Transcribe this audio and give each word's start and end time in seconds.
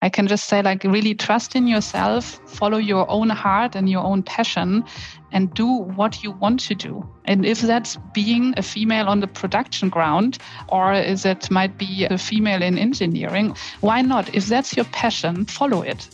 I 0.00 0.08
can 0.08 0.28
just 0.28 0.44
say, 0.44 0.62
like, 0.62 0.84
really 0.84 1.12
trust 1.12 1.56
in 1.56 1.66
yourself, 1.66 2.40
follow 2.46 2.78
your 2.78 3.10
own 3.10 3.30
heart 3.30 3.74
and 3.74 3.90
your 3.90 4.04
own 4.04 4.22
passion, 4.22 4.84
and 5.32 5.52
do 5.54 5.66
what 5.66 6.22
you 6.22 6.30
want 6.30 6.60
to 6.60 6.74
do. 6.76 7.04
And 7.24 7.44
if 7.44 7.62
that's 7.62 7.98
being 8.14 8.54
a 8.56 8.62
female 8.62 9.08
on 9.08 9.18
the 9.18 9.26
production 9.26 9.88
ground, 9.88 10.38
or 10.68 10.92
is 10.92 11.24
it 11.24 11.50
might 11.50 11.76
be 11.76 12.04
a 12.04 12.16
female 12.16 12.62
in 12.62 12.78
engineering, 12.78 13.56
why 13.80 14.02
not? 14.02 14.32
If 14.32 14.46
that's 14.46 14.76
your 14.76 14.84
passion, 14.86 15.46
follow 15.46 15.82
it. 15.82 16.08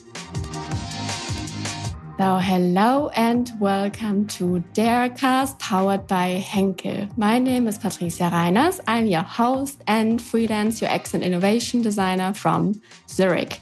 So, 2.17 2.37
hello 2.37 3.11
and 3.17 3.51
welcome 3.61 4.27
to 4.29 4.65
Darecast 4.73 5.59
powered 5.59 6.07
by 6.07 6.29
Henkel. 6.29 7.09
My 7.19 7.39
name 7.39 7.67
is 7.67 7.77
Patricia 7.77 8.31
Reiners. 8.33 8.81
I'm 8.87 9.07
your 9.07 9.23
host 9.23 9.83
and 9.87 10.23
freelance 10.23 10.83
UX 10.83 11.13
and 11.13 11.23
innovation 11.23 11.83
designer 11.83 12.33
from 12.33 12.81
Zurich. 13.11 13.61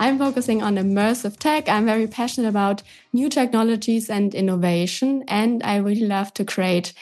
I'm 0.00 0.18
focusing 0.18 0.62
on 0.62 0.76
immersive 0.76 1.38
tech. 1.38 1.68
I'm 1.68 1.84
very 1.84 2.06
passionate 2.06 2.48
about 2.48 2.82
new 3.12 3.28
technologies 3.28 4.08
and 4.08 4.34
innovation, 4.34 5.24
and 5.26 5.62
I 5.62 5.76
really 5.76 6.06
love 6.06 6.32
to 6.34 6.44
create 6.44 6.92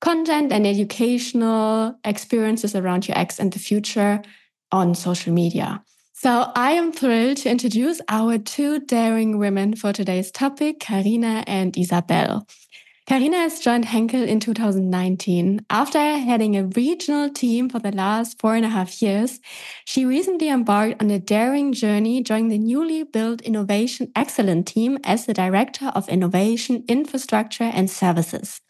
content 0.00 0.52
and 0.52 0.66
educational 0.66 1.98
experiences 2.04 2.74
around 2.76 3.08
UX 3.08 3.38
and 3.40 3.52
the 3.52 3.58
future 3.58 4.22
on 4.70 4.94
social 4.94 5.32
media. 5.32 5.82
So 6.12 6.52
I 6.54 6.72
am 6.72 6.92
thrilled 6.92 7.38
to 7.38 7.50
introduce 7.50 8.00
our 8.08 8.38
two 8.38 8.80
daring 8.80 9.38
women 9.38 9.74
for 9.74 9.92
today's 9.92 10.30
topic, 10.30 10.80
Carina 10.80 11.42
and 11.46 11.76
Isabel. 11.76 12.46
Carina 13.06 13.36
has 13.36 13.60
joined 13.60 13.84
Henkel 13.84 14.22
in 14.22 14.40
2019. 14.40 15.66
After 15.68 15.98
heading 15.98 16.56
a 16.56 16.64
regional 16.64 17.28
team 17.28 17.68
for 17.68 17.78
the 17.78 17.92
last 17.92 18.40
four 18.40 18.54
and 18.54 18.64
a 18.64 18.70
half 18.70 19.02
years, 19.02 19.40
she 19.84 20.06
recently 20.06 20.48
embarked 20.48 21.02
on 21.02 21.10
a 21.10 21.18
daring 21.18 21.74
journey 21.74 22.22
joining 22.22 22.48
the 22.48 22.56
newly 22.56 23.02
built 23.02 23.42
Innovation 23.42 24.10
Excellent 24.16 24.66
team 24.66 24.98
as 25.04 25.26
the 25.26 25.34
Director 25.34 25.92
of 25.94 26.08
Innovation, 26.08 26.82
Infrastructure 26.88 27.64
and 27.64 27.90
Services. 27.90 28.62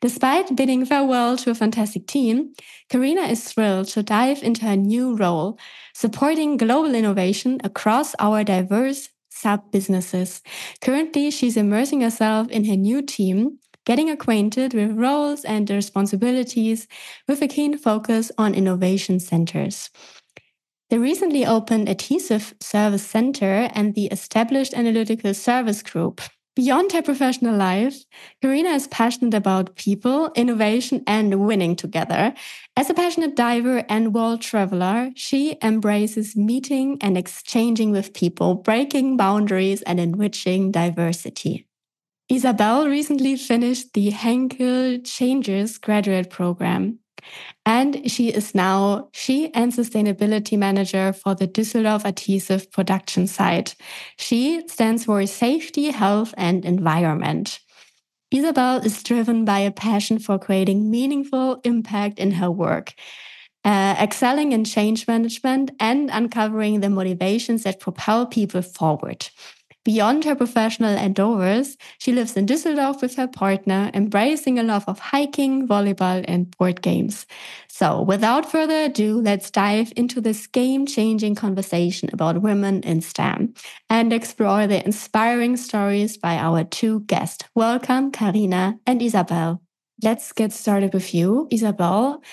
Despite 0.00 0.56
bidding 0.56 0.84
farewell 0.84 1.36
to 1.36 1.50
a 1.50 1.54
fantastic 1.54 2.08
team, 2.08 2.54
Carina 2.90 3.22
is 3.22 3.44
thrilled 3.44 3.86
to 3.90 4.02
dive 4.02 4.42
into 4.42 4.64
her 4.64 4.76
new 4.76 5.14
role, 5.14 5.60
supporting 5.94 6.56
global 6.56 6.92
innovation 6.96 7.60
across 7.62 8.16
our 8.18 8.42
diverse 8.42 9.10
sub 9.36 9.70
businesses. 9.70 10.42
Currently, 10.80 11.30
she's 11.30 11.56
immersing 11.56 12.00
herself 12.00 12.48
in 12.48 12.64
her 12.64 12.76
new 12.76 13.02
team, 13.02 13.58
getting 13.86 14.10
acquainted 14.10 14.74
with 14.74 14.98
roles 14.98 15.44
and 15.44 15.70
responsibilities 15.70 16.86
with 17.26 17.40
a 17.40 17.48
keen 17.48 17.78
focus 17.78 18.30
on 18.36 18.54
innovation 18.54 19.18
centers. 19.18 19.88
The 20.90 21.00
recently 21.00 21.46
opened 21.46 21.88
Adhesive 21.88 22.54
Service 22.60 23.06
Center 23.06 23.70
and 23.74 23.94
the 23.94 24.06
established 24.06 24.74
Analytical 24.74 25.32
Service 25.32 25.82
Group 25.82 26.20
Beyond 26.56 26.92
her 26.92 27.02
professional 27.02 27.54
life, 27.54 28.02
Carina 28.40 28.70
is 28.70 28.88
passionate 28.88 29.34
about 29.34 29.76
people, 29.76 30.32
innovation, 30.34 31.02
and 31.06 31.46
winning 31.46 31.76
together. 31.76 32.32
As 32.78 32.88
a 32.88 32.94
passionate 32.94 33.36
diver 33.36 33.84
and 33.90 34.14
world 34.14 34.40
traveler, 34.40 35.10
she 35.14 35.58
embraces 35.62 36.34
meeting 36.34 36.96
and 37.02 37.18
exchanging 37.18 37.90
with 37.90 38.14
people, 38.14 38.54
breaking 38.54 39.18
boundaries 39.18 39.82
and 39.82 40.00
enriching 40.00 40.70
diversity. 40.70 41.66
Isabel 42.28 42.88
recently 42.88 43.36
finished 43.36 43.92
the 43.92 44.10
Henkel 44.10 44.98
Changes 44.98 45.78
graduate 45.78 46.28
program. 46.28 46.98
And 47.64 48.10
SHE 48.10 48.34
is 48.34 48.54
now 48.54 49.08
she 49.12 49.52
and 49.54 49.72
sustainability 49.72 50.58
manager 50.58 51.12
for 51.12 51.34
the 51.34 51.46
Düsseldorf 51.46 52.04
adhesive 52.04 52.70
production 52.72 53.26
site. 53.26 53.76
She 54.16 54.66
stands 54.68 55.04
for 55.04 55.24
safety, 55.26 55.90
health, 55.90 56.34
and 56.36 56.64
environment. 56.64 57.60
Isabel 58.32 58.78
is 58.78 59.02
driven 59.02 59.44
by 59.44 59.60
a 59.60 59.70
passion 59.70 60.18
for 60.18 60.38
creating 60.38 60.90
meaningful 60.90 61.60
impact 61.62 62.18
in 62.18 62.32
her 62.32 62.50
work, 62.50 62.94
uh, 63.64 63.94
excelling 64.00 64.50
in 64.50 64.64
change 64.64 65.06
management, 65.06 65.70
and 65.78 66.10
uncovering 66.12 66.80
the 66.80 66.90
motivations 66.90 67.62
that 67.62 67.80
propel 67.80 68.26
people 68.26 68.62
forward. 68.62 69.28
Beyond 69.86 70.24
her 70.24 70.34
professional 70.34 70.98
endeavors, 70.98 71.76
she 71.98 72.10
lives 72.10 72.36
in 72.36 72.44
Düsseldorf 72.44 73.00
with 73.00 73.14
her 73.14 73.28
partner, 73.28 73.88
embracing 73.94 74.58
a 74.58 74.64
love 74.64 74.82
of 74.88 74.98
hiking, 74.98 75.68
volleyball, 75.68 76.24
and 76.26 76.50
board 76.58 76.82
games. 76.82 77.24
So, 77.68 78.02
without 78.02 78.50
further 78.50 78.86
ado, 78.86 79.20
let's 79.20 79.48
dive 79.48 79.92
into 79.94 80.20
this 80.20 80.48
game 80.48 80.86
changing 80.86 81.36
conversation 81.36 82.10
about 82.12 82.42
women 82.42 82.80
in 82.82 83.00
STEM 83.00 83.54
and 83.88 84.12
explore 84.12 84.66
the 84.66 84.84
inspiring 84.84 85.56
stories 85.56 86.16
by 86.18 86.34
our 86.36 86.64
two 86.64 87.02
guests. 87.06 87.44
Welcome, 87.54 88.10
Carina 88.10 88.80
and 88.88 89.00
Isabel. 89.00 89.62
Let's 90.02 90.32
get 90.32 90.52
started 90.52 90.94
with 90.94 91.14
you, 91.14 91.46
Isabel. 91.52 92.24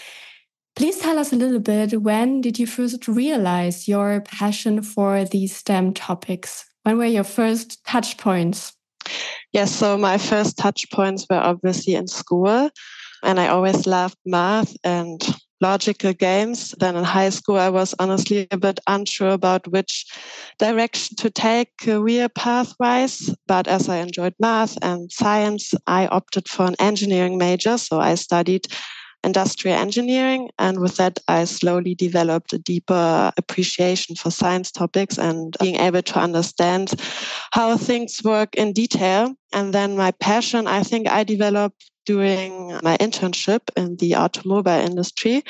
Please 0.76 0.98
tell 0.98 1.20
us 1.20 1.32
a 1.32 1.36
little 1.36 1.60
bit 1.60 2.02
when 2.02 2.42
did 2.42 2.58
you 2.58 2.66
first 2.66 3.08
realize 3.08 3.88
your 3.88 4.22
passion 4.22 4.82
for 4.82 5.24
these 5.24 5.56
STEM 5.56 5.94
topics? 5.94 6.73
When 6.84 6.98
were 6.98 7.06
your 7.06 7.24
first 7.24 7.84
touch 7.86 8.18
points? 8.18 8.74
Yes, 9.52 9.74
so 9.74 9.98
my 9.98 10.18
first 10.18 10.58
touch 10.58 10.90
points 10.92 11.26
were 11.30 11.38
obviously 11.38 11.96
in 11.96 12.08
school. 12.08 12.70
And 13.24 13.40
I 13.40 13.48
always 13.48 13.88
loved 13.88 14.18
math 14.26 14.76
and 14.84 15.22
logical 15.62 16.12
games. 16.12 16.76
Then 16.80 16.98
in 16.98 17.06
high 17.06 17.30
school, 17.30 17.58
I 17.58 17.70
was 17.70 17.96
honestly 18.00 18.48
a 18.52 18.58
bit 18.58 18.82
unsure 18.86 19.30
about 19.30 19.68
which 19.70 20.06
direction 20.60 21.16
to 21.18 21.30
take 21.30 21.78
career 21.78 22.28
path 22.28 22.74
wise. 22.80 23.34
But 23.48 23.68
as 23.68 23.88
I 23.88 23.98
enjoyed 23.98 24.36
math 24.40 24.78
and 24.82 25.10
science, 25.10 25.74
I 25.88 26.08
opted 26.08 26.50
for 26.50 26.66
an 26.66 26.76
engineering 26.80 27.38
major. 27.38 27.78
So 27.78 28.02
I 28.02 28.16
studied 28.16 28.68
industrial 29.24 29.78
engineering. 29.78 30.50
And 30.60 30.80
with 30.80 30.98
that, 30.98 31.20
I 31.28 31.46
slowly 31.46 31.96
developed 31.96 32.54
a 32.54 32.58
deeper 32.58 33.32
appreciation 33.38 34.16
for 34.16 34.32
science 34.32 34.72
topics 34.72 35.18
and 35.18 35.56
being 35.60 35.76
able 35.76 36.02
to 36.02 36.20
understand 36.20 36.94
how 37.52 37.78
things 37.78 38.22
work 38.24 38.56
in 38.56 38.74
detail. 38.74 39.36
And 39.54 39.74
then 39.74 39.98
my 39.98 40.12
passion, 40.12 40.68
I 40.68 40.84
think 40.84 41.08
I 41.08 41.24
developed 41.24 41.92
during 42.06 42.80
my 42.84 42.98
internship 42.98 43.62
in 43.78 43.96
the 43.98 44.16
automobile 44.16 44.82
industry, 44.82 45.44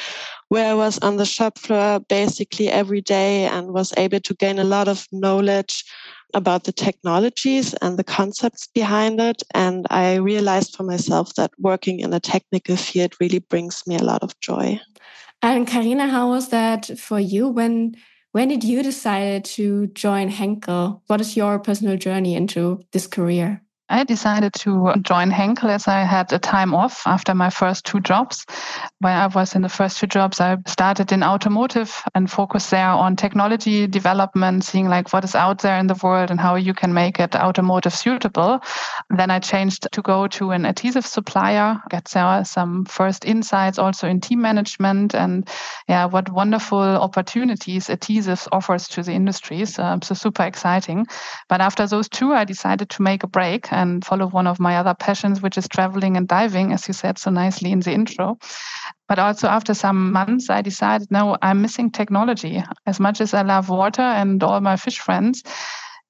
where 0.54 0.70
I 0.70 0.76
was 0.76 1.00
on 1.00 1.18
the 1.18 1.26
shop 1.26 1.58
floor 1.58 2.00
basically 2.00 2.70
every 2.70 3.02
day 3.02 3.46
and 3.46 3.74
was 3.74 3.92
able 3.98 4.20
to 4.20 4.36
gain 4.36 4.60
a 4.60 4.64
lot 4.64 4.88
of 4.88 5.08
knowledge 5.12 5.84
about 6.36 6.66
the 6.66 6.72
technologies 6.72 7.74
and 7.82 7.98
the 7.98 8.04
concepts 8.04 8.68
behind 8.68 9.20
it. 9.20 9.42
And 9.56 9.88
I 9.90 10.18
realized 10.18 10.76
for 10.76 10.84
myself 10.84 11.34
that 11.38 11.50
working 11.58 12.02
in 12.02 12.14
a 12.14 12.20
technical 12.20 12.76
field 12.76 13.16
really 13.20 13.40
brings 13.40 13.82
me 13.88 13.96
a 13.96 14.04
lot 14.04 14.22
of 14.22 14.40
joy. 14.42 14.80
And 15.42 15.66
Carina, 15.66 16.08
how 16.08 16.30
was 16.30 16.50
that 16.50 17.00
for 17.00 17.20
you? 17.20 17.48
When 17.48 17.96
when 18.32 18.50
did 18.50 18.64
you 18.64 18.84
decide 18.84 19.46
to 19.58 19.88
join 19.88 20.30
Henkel? 20.30 21.02
What 21.08 21.20
is 21.20 21.36
your 21.36 21.58
personal 21.58 21.98
journey 21.98 22.36
into 22.36 22.84
this 22.92 23.08
career? 23.08 23.64
I 23.94 24.04
decided 24.04 24.54
to 24.62 24.92
join 25.04 25.30
Henkel 25.30 25.70
as 25.70 25.88
I 25.88 26.00
had 26.00 26.34
a 26.34 26.40
time 26.40 26.74
off 26.74 27.04
after 27.06 27.36
my 27.36 27.52
first 27.52 27.86
two 27.86 28.00
jobs. 28.00 28.44
When 29.00 29.14
I 29.14 29.28
was 29.28 29.54
in 29.54 29.62
the 29.62 29.70
first 29.70 30.00
two 30.00 30.08
jobs, 30.08 30.42
I 30.42 30.58
started 30.66 31.12
in 31.12 31.22
automotive 31.22 32.02
and 32.16 32.30
focused 32.30 32.72
there 32.72 32.90
on 32.90 33.16
technology 33.16 33.86
development, 33.86 34.64
seeing 34.64 34.90
like 34.90 35.14
what 35.14 35.24
is 35.24 35.36
out 35.36 35.62
there 35.62 35.78
in 35.78 35.86
the 35.86 36.00
world 36.02 36.32
and 36.32 36.40
how 36.40 36.56
you 36.56 36.74
can 36.74 36.92
make 36.92 37.20
it 37.20 37.36
automotive 37.36 37.94
suitable. 37.94 38.62
Then 39.12 39.30
I 39.30 39.38
changed 39.38 39.88
to 39.92 40.02
go 40.02 40.26
to 40.28 40.50
an 40.50 40.66
adhesive 40.66 41.06
supplier, 41.06 41.80
get 41.92 42.08
some 42.08 42.86
first 42.86 43.26
insights 43.26 43.78
also 43.78 44.08
in 44.08 44.22
team 44.22 44.42
management 44.42 45.14
and 45.14 45.48
yeah, 45.88 46.06
what 46.06 46.30
wonderful 46.30 46.80
opportunities 46.80 47.90
adhesives 47.90 48.48
offers 48.52 48.88
to 48.88 49.04
the 49.04 49.14
industries. 49.14 49.76
So 49.76 50.00
super 50.16 50.46
exciting. 50.46 51.06
But 51.48 51.62
after 51.62 51.86
those 51.86 52.10
two, 52.10 52.34
I 52.34 52.44
decided 52.44 52.90
to 52.90 53.04
make 53.04 53.22
a 53.22 53.28
break 53.28 53.72
and 53.84 54.04
follow 54.04 54.28
one 54.28 54.48
of 54.48 54.60
my 54.60 54.78
other 54.78 54.96
passions, 54.96 55.44
which 55.44 55.58
is 55.58 55.68
traveling 55.68 56.18
and 56.18 56.28
diving, 56.28 56.74
as 56.74 56.88
you 56.88 56.94
said 56.94 57.20
so 57.20 57.30
nicely 57.30 57.72
in 57.72 57.82
the 57.82 57.92
intro. 57.92 58.40
But 59.08 59.20
also 59.20 59.48
after 59.48 59.76
some 59.76 60.12
months, 60.12 60.50
I 60.50 60.64
decided, 60.64 61.12
no, 61.12 61.38
I'm 61.44 61.62
missing 61.62 61.92
technology. 61.92 62.64
As 62.88 63.00
much 63.00 63.22
as 63.22 63.36
I 63.36 63.44
love 63.44 63.70
water 63.70 64.02
and 64.02 64.42
all 64.42 64.60
my 64.62 64.78
fish 64.78 64.98
friends, 64.98 65.44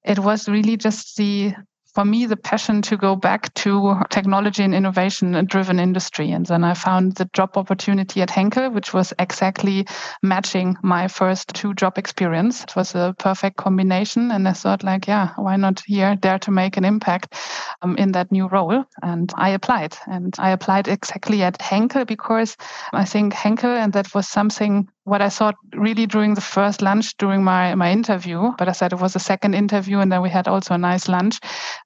it 0.04 0.18
was 0.18 0.48
really 0.48 0.78
just 0.78 1.16
the 1.18 1.54
for 1.94 2.04
me 2.04 2.26
the 2.26 2.36
passion 2.36 2.82
to 2.82 2.96
go 2.96 3.14
back 3.14 3.54
to 3.54 3.94
technology 4.10 4.64
and 4.64 4.74
innovation 4.74 5.44
driven 5.46 5.78
industry. 5.78 6.32
And 6.32 6.44
then 6.44 6.64
I 6.64 6.74
found 6.74 7.14
the 7.14 7.26
job 7.32 7.56
opportunity 7.56 8.20
at 8.20 8.30
Henkel, 8.30 8.70
which 8.70 8.92
was 8.92 9.12
exactly 9.18 9.86
matching 10.22 10.76
my 10.82 11.06
first 11.06 11.54
two 11.54 11.72
job 11.74 11.96
experience. 11.96 12.64
It 12.64 12.74
was 12.74 12.94
a 12.94 13.14
perfect 13.18 13.56
combination. 13.56 14.32
And 14.32 14.48
I 14.48 14.52
thought 14.52 14.82
like, 14.82 15.06
yeah, 15.06 15.30
why 15.36 15.56
not 15.56 15.82
here, 15.86 16.16
dare 16.16 16.38
to 16.40 16.50
make 16.50 16.76
an 16.76 16.84
impact 16.84 17.34
um, 17.82 17.96
in 17.96 18.12
that 18.12 18.32
new 18.32 18.48
role? 18.48 18.84
And 19.02 19.32
I 19.36 19.50
applied 19.50 19.96
and 20.06 20.34
I 20.38 20.50
applied 20.50 20.88
exactly 20.88 21.42
at 21.42 21.62
Henkel 21.62 22.04
because 22.04 22.56
I 22.92 23.04
think 23.04 23.32
Henkel, 23.32 23.70
and 23.70 23.92
that 23.92 24.12
was 24.14 24.28
something 24.28 24.88
what 25.04 25.20
I 25.20 25.28
thought 25.28 25.54
really 25.74 26.06
during 26.06 26.34
the 26.34 26.40
first 26.40 26.80
lunch 26.80 27.16
during 27.18 27.44
my, 27.44 27.74
my 27.74 27.92
interview, 27.92 28.52
but 28.56 28.68
I 28.68 28.72
said 28.72 28.92
it 28.92 29.00
was 29.00 29.14
a 29.14 29.20
second 29.20 29.54
interview 29.54 29.98
and 29.98 30.10
then 30.10 30.22
we 30.22 30.30
had 30.30 30.48
also 30.48 30.74
a 30.74 30.78
nice 30.78 31.08
lunch. 31.08 31.40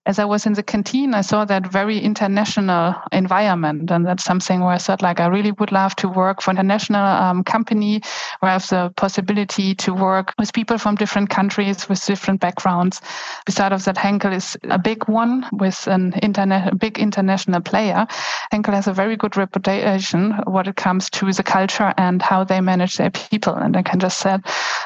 As 0.07 0.21
I 0.21 0.25
was 0.25 0.47
in 0.47 0.53
the 0.53 0.63
canteen, 0.63 1.15
I 1.15 1.23
saw 1.23 1.45
that 1.45 1.67
very 1.67 1.99
international 1.99 2.95
environment. 3.11 3.91
And 3.91 4.07
that's 4.07 4.25
something 4.25 4.61
where 4.61 4.71
I 4.71 4.79
said, 4.79 5.03
like, 5.03 5.19
I 5.19 5.27
really 5.27 5.53
would 5.53 5.73
love 5.73 5.97
to 5.97 6.09
work 6.09 6.41
for 6.43 6.53
an 6.53 6.59
international 6.59 7.05
um, 7.05 7.43
company 7.43 8.01
where 8.39 8.51
I 8.51 8.53
have 8.53 8.69
the 8.69 8.93
possibility 8.97 9.75
to 9.75 9.93
work 9.93 10.33
with 10.39 10.53
people 10.53 10.79
from 10.79 10.95
different 10.95 11.29
countries 11.29 11.89
with 11.89 12.05
different 12.05 12.41
backgrounds. 12.41 13.01
Besides 13.47 13.85
that, 13.87 13.99
Henkel 13.99 14.33
is 14.33 14.57
a 14.71 14.79
big 14.79 15.09
one 15.09 15.45
with 15.53 15.89
an 15.89 16.13
internet, 16.23 16.79
big 16.79 16.99
international 16.99 17.61
player. 17.61 18.07
Henkel 18.53 18.75
has 18.75 18.87
a 18.87 18.93
very 18.93 19.17
good 19.17 19.37
reputation 19.37 20.33
when 20.47 20.69
it 20.69 20.77
comes 20.77 21.11
to 21.11 21.33
the 21.33 21.43
culture 21.43 21.93
and 21.97 22.23
how 22.23 22.45
they 22.45 22.61
manage 22.61 22.97
their 22.97 23.08
people. 23.11 23.55
And 23.55 23.77
I 23.77 23.83
can 23.83 24.01
just 24.01 24.19
say, 24.19 24.39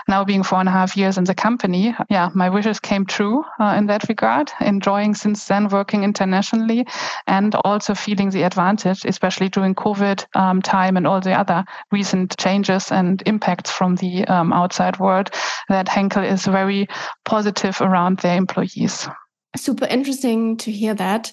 now 0.09 0.25
being 0.25 0.43
four 0.43 0.61
and 0.61 0.69
a 0.69 0.73
half 0.73 0.97
years 0.97 1.19
in 1.19 1.25
the 1.25 1.35
company, 1.35 1.95
yeah, 2.11 2.31
my 2.35 2.49
wishes 2.49 2.81
came 2.81 3.07
true 3.07 3.45
uh, 3.61 3.75
in 3.79 3.87
that 3.87 4.09
regard. 4.09 4.51
Enjoying 4.61 5.15
since 5.15 5.47
then 5.47 5.69
working 5.69 6.05
internationally 6.05 6.87
and 7.27 7.55
also 7.65 7.95
feeling 7.95 8.31
the 8.31 8.43
advantage, 8.43 9.05
especially 9.05 9.49
during 9.49 9.75
COVID 9.75 10.25
um, 10.37 10.63
time 10.63 10.97
and 10.97 11.07
all 11.07 11.21
the 11.21 11.33
other 11.33 11.65
recent 11.91 12.37
changes 12.39 12.91
and 12.91 13.23
impacts 13.27 13.71
from 13.71 13.97
the 13.97 14.25
um, 14.27 14.53
outside 14.53 14.99
world, 14.99 15.31
that 15.69 15.89
Henkel 15.89 16.25
is 16.25 16.45
very 16.45 16.89
positive 17.25 17.81
around 17.81 18.19
their 18.19 18.37
employees. 18.37 19.09
Super 19.57 19.87
interesting 19.87 20.57
to 20.59 20.71
hear 20.73 20.95
that. 20.95 21.33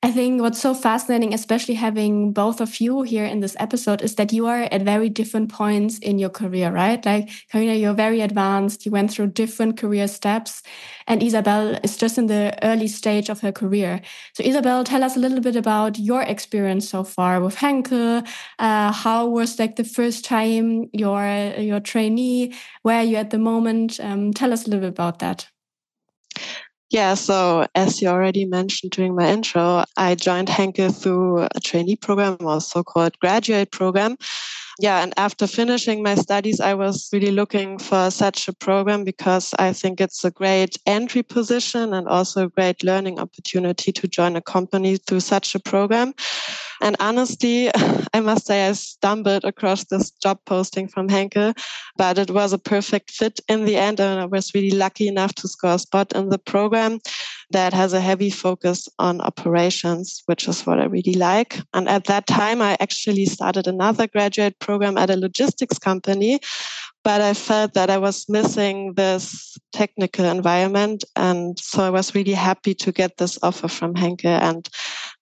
I 0.00 0.12
think 0.12 0.40
what's 0.40 0.60
so 0.60 0.74
fascinating, 0.74 1.34
especially 1.34 1.74
having 1.74 2.32
both 2.32 2.60
of 2.60 2.80
you 2.80 3.02
here 3.02 3.24
in 3.24 3.40
this 3.40 3.56
episode, 3.58 4.00
is 4.00 4.14
that 4.14 4.32
you 4.32 4.46
are 4.46 4.68
at 4.70 4.82
very 4.82 5.08
different 5.08 5.50
points 5.50 5.98
in 5.98 6.20
your 6.20 6.30
career, 6.30 6.70
right? 6.70 7.04
Like 7.04 7.28
Carina, 7.50 7.74
you're 7.74 7.94
very 7.94 8.20
advanced. 8.20 8.86
You 8.86 8.92
went 8.92 9.10
through 9.10 9.28
different 9.32 9.76
career 9.76 10.06
steps 10.06 10.62
and 11.08 11.20
Isabel 11.20 11.80
is 11.82 11.96
just 11.96 12.16
in 12.16 12.26
the 12.28 12.56
early 12.62 12.86
stage 12.86 13.28
of 13.28 13.40
her 13.40 13.50
career. 13.50 14.00
So 14.34 14.44
Isabel, 14.44 14.84
tell 14.84 15.02
us 15.02 15.16
a 15.16 15.20
little 15.20 15.40
bit 15.40 15.56
about 15.56 15.98
your 15.98 16.22
experience 16.22 16.88
so 16.88 17.02
far 17.02 17.40
with 17.40 17.56
Henkel. 17.56 18.22
Uh, 18.60 18.92
how 18.92 19.26
was 19.26 19.58
like 19.58 19.74
the 19.74 19.84
first 19.84 20.24
time 20.24 20.88
your, 20.92 21.26
your 21.58 21.80
trainee? 21.80 22.54
Where 22.82 22.98
are 22.98 23.04
you 23.04 23.16
at 23.16 23.30
the 23.30 23.38
moment? 23.38 23.98
Um, 23.98 24.32
tell 24.32 24.52
us 24.52 24.64
a 24.64 24.70
little 24.70 24.82
bit 24.82 24.90
about 24.90 25.18
that. 25.18 25.48
Yeah, 26.90 27.14
so 27.14 27.66
as 27.74 28.00
you 28.00 28.08
already 28.08 28.46
mentioned 28.46 28.92
during 28.92 29.14
my 29.14 29.28
intro, 29.28 29.84
I 29.98 30.14
joined 30.14 30.48
Henkel 30.48 30.90
through 30.90 31.42
a 31.42 31.60
trainee 31.62 31.96
program 31.96 32.38
or 32.40 32.62
so 32.62 32.82
called 32.82 33.18
graduate 33.18 33.70
program. 33.70 34.16
Yeah, 34.80 35.02
and 35.02 35.12
after 35.16 35.48
finishing 35.48 36.04
my 36.04 36.14
studies, 36.14 36.60
I 36.60 36.74
was 36.74 37.08
really 37.12 37.32
looking 37.32 37.78
for 37.78 38.12
such 38.12 38.46
a 38.46 38.52
program 38.52 39.02
because 39.02 39.52
I 39.58 39.72
think 39.72 40.00
it's 40.00 40.24
a 40.24 40.30
great 40.30 40.78
entry 40.86 41.24
position 41.24 41.92
and 41.92 42.06
also 42.06 42.44
a 42.44 42.48
great 42.48 42.84
learning 42.84 43.18
opportunity 43.18 43.90
to 43.90 44.06
join 44.06 44.36
a 44.36 44.40
company 44.40 44.96
through 44.96 45.20
such 45.20 45.56
a 45.56 45.58
program. 45.58 46.14
And 46.80 46.94
honestly, 47.00 47.72
I 48.14 48.20
must 48.20 48.46
say 48.46 48.68
I 48.68 48.72
stumbled 48.72 49.44
across 49.44 49.82
this 49.84 50.12
job 50.12 50.38
posting 50.46 50.86
from 50.86 51.08
Henkel, 51.08 51.54
but 51.96 52.16
it 52.16 52.30
was 52.30 52.52
a 52.52 52.58
perfect 52.58 53.10
fit 53.10 53.40
in 53.48 53.64
the 53.64 53.74
end. 53.74 53.98
And 53.98 54.20
I 54.20 54.26
was 54.26 54.54
really 54.54 54.76
lucky 54.76 55.08
enough 55.08 55.34
to 55.36 55.48
score 55.48 55.74
a 55.74 55.78
spot 55.80 56.12
in 56.12 56.28
the 56.28 56.38
program 56.38 57.00
that 57.50 57.72
has 57.72 57.92
a 57.92 58.00
heavy 58.00 58.30
focus 58.30 58.88
on 58.98 59.20
operations, 59.22 60.22
which 60.26 60.48
is 60.48 60.66
what 60.66 60.78
I 60.78 60.84
really 60.84 61.14
like. 61.14 61.60
And 61.72 61.88
at 61.88 62.04
that 62.04 62.26
time, 62.26 62.60
I 62.60 62.76
actually 62.80 63.24
started 63.24 63.66
another 63.66 64.06
graduate 64.06 64.58
program 64.58 64.98
at 64.98 65.10
a 65.10 65.16
logistics 65.16 65.78
company 65.78 66.40
but 67.08 67.22
I 67.22 67.32
felt 67.32 67.72
that 67.72 67.88
I 67.88 67.96
was 67.96 68.28
missing 68.28 68.92
this 68.92 69.56
technical 69.72 70.26
environment. 70.26 71.04
And 71.16 71.58
so 71.58 71.82
I 71.82 71.88
was 71.88 72.14
really 72.14 72.34
happy 72.34 72.74
to 72.74 72.92
get 72.92 73.16
this 73.16 73.38
offer 73.42 73.66
from 73.66 73.94
Henkel 73.94 74.30
and 74.30 74.68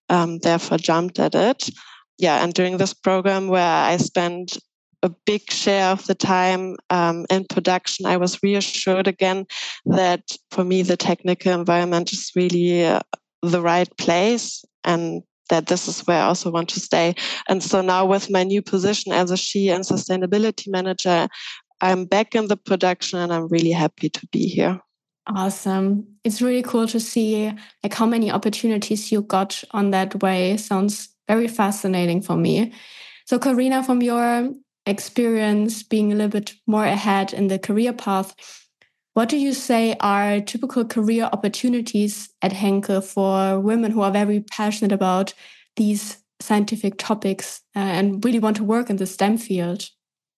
um, 0.08 0.38
therefore 0.38 0.78
jumped 0.78 1.20
at 1.20 1.37
it. 1.37 1.70
Yeah, 2.19 2.43
and 2.43 2.52
during 2.55 2.78
this 2.78 2.93
program 2.93 3.46
where 3.46 3.84
I 3.84 3.99
spent 3.99 4.58
a 5.03 5.11
big 5.25 5.51
share 5.51 5.91
of 5.91 6.07
the 6.07 6.15
time 6.15 6.77
um, 6.91 7.27
in 7.31 7.45
production, 7.45 8.07
I 8.07 8.17
was 8.17 8.43
reassured 8.43 9.07
again 9.07 9.47
that 9.87 10.23
for 10.51 10.65
me 10.65 10.83
the 10.83 10.97
technical 10.97 11.53
environment 11.53 12.13
is 12.13 12.33
really 12.35 12.85
uh, 12.85 13.01
the 13.43 13.61
right 13.61 13.89
place 13.99 14.65
and 14.85 15.23
that 15.49 15.67
this 15.67 15.87
is 15.87 16.01
where 16.07 16.23
I 16.23 16.27
also 16.27 16.51
want 16.51 16.69
to 16.71 16.81
stay. 16.81 17.15
And 17.49 17.63
so 17.63 17.81
now 17.81 18.05
with 18.05 18.31
my 18.31 18.43
new 18.43 18.63
position 18.63 19.13
as 19.13 19.31
a 19.31 19.37
SHE 19.37 19.69
and 19.69 19.85
sustainability 19.85 20.69
manager, 20.69 21.29
I'm 21.81 22.05
back 22.05 22.35
in 22.35 22.49
the 22.49 22.57
production 22.57 23.19
and 23.19 23.33
I'm 23.33 23.49
really 23.49 23.71
happy 23.71 24.09
to 24.09 24.27
be 24.33 24.47
here. 24.49 24.81
Awesome. 25.29 26.07
It's 26.25 26.41
really 26.41 26.63
cool 26.63 26.87
to 26.89 27.01
see 27.01 27.53
like 27.83 27.95
how 27.95 28.07
many 28.07 28.31
opportunities 28.31 29.11
you 29.11 29.23
got 29.23 29.63
on 29.73 29.91
that 29.91 30.23
way. 30.23 30.57
Sounds 30.57 31.09
very 31.29 31.49
fascinating 31.49 32.23
for 32.23 32.37
me. 32.37 32.73
So 33.27 33.39
Carina, 33.39 33.83
from 33.83 34.03
your 34.03 34.51
experience 34.87 35.83
being 35.83 36.12
a 36.12 36.17
little 36.17 36.31
bit 36.31 36.55
more 36.67 36.85
ahead 36.85 37.33
in 37.33 37.49
the 37.49 37.59
career 37.59 37.93
path, 37.93 38.35
what 39.15 39.29
do 39.29 39.38
you 39.38 39.55
say 39.55 39.97
are 40.00 40.41
typical 40.41 40.85
career 40.85 41.31
opportunities 41.33 42.29
at 42.43 42.53
Henkel 42.53 43.00
for 43.00 43.59
women 43.59 43.91
who 43.91 44.03
are 44.03 44.11
very 44.11 44.41
passionate 44.41 44.93
about 44.93 45.33
these 45.77 46.19
scientific 46.41 46.99
topics 46.99 47.62
uh, 47.75 47.79
and 47.79 48.25
really 48.25 48.38
want 48.38 48.56
to 48.56 48.65
work 48.65 48.91
in 48.91 48.97
the 48.97 49.06
STEM 49.06 49.38
field? 49.38 49.88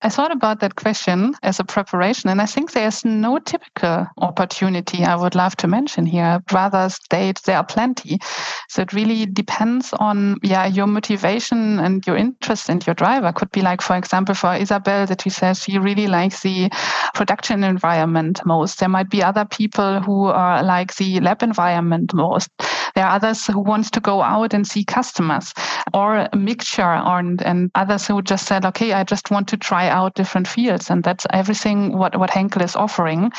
I 0.01 0.11
thought 0.11 0.31
about 0.31 0.61
that 0.61 0.77
question 0.77 1.35
as 1.43 1.59
a 1.59 1.65
preparation, 1.65 2.31
and 2.31 2.41
I 2.41 2.47
think 2.47 2.71
there's 2.71 3.05
no 3.05 3.41
typical 3.41 4.07
opportunity 4.19 5.03
I 5.03 5.17
would 5.17 5.35
love 5.35 5.57
to 5.57 5.67
mention 5.67 6.07
here. 6.07 6.41
Rather 6.53 6.89
state 6.89 7.43
there 7.43 7.57
are 7.57 7.65
plenty. 7.65 8.21
So 8.69 8.83
it 8.83 8.93
really 8.93 9.27
depends 9.27 9.93
on 9.95 10.37
yeah 10.45 10.67
your 10.67 10.87
motivation 10.87 11.81
and 11.81 12.07
your 12.07 12.17
interest 12.17 12.69
and 12.69 12.87
your 12.87 12.95
driver. 12.95 13.33
Could 13.33 13.51
be 13.51 13.63
like, 13.63 13.83
for 13.83 13.97
example, 13.97 14.37
for 14.37 14.55
Isabel 14.55 15.07
that 15.07 15.23
she 15.23 15.31
says 15.31 15.65
she 15.65 15.79
really 15.79 16.07
likes 16.07 16.43
the 16.43 16.71
production 17.15 17.65
environment 17.65 18.41
most. 18.47 18.79
There 18.79 18.89
might 18.89 19.11
be 19.11 19.23
other 19.25 19.47
people 19.47 20.01
who 20.01 20.27
are 20.27 20.63
like 20.63 20.95
the 20.95 21.19
lab 21.19 21.43
environment 21.43 22.15
most. 22.15 22.51
There 22.99 23.07
are 23.07 23.15
others 23.15 23.47
who 23.47 23.61
want 23.61 23.93
to 23.93 24.01
go 24.01 24.23
out 24.23 24.53
and 24.53 24.67
see 24.67 24.83
customers 24.83 25.55
or 25.95 26.17
a 26.33 26.37
mixture 26.37 26.83
and, 26.83 27.41
and 27.43 27.71
others 27.77 28.09
who 28.09 28.21
just 28.23 28.49
said, 28.49 28.65
okay, 28.65 28.93
I 28.93 29.05
just 29.05 29.31
want 29.31 29.47
to 29.51 29.57
try 29.57 29.89
out 29.89 30.17
different 30.17 30.49
fields. 30.49 30.91
And 30.91 31.05
that's 31.05 31.25
everything 31.31 31.97
what, 31.97 32.19
what 32.19 32.31
Henkel 32.31 32.61
is 32.61 32.75
offering. 32.75 33.31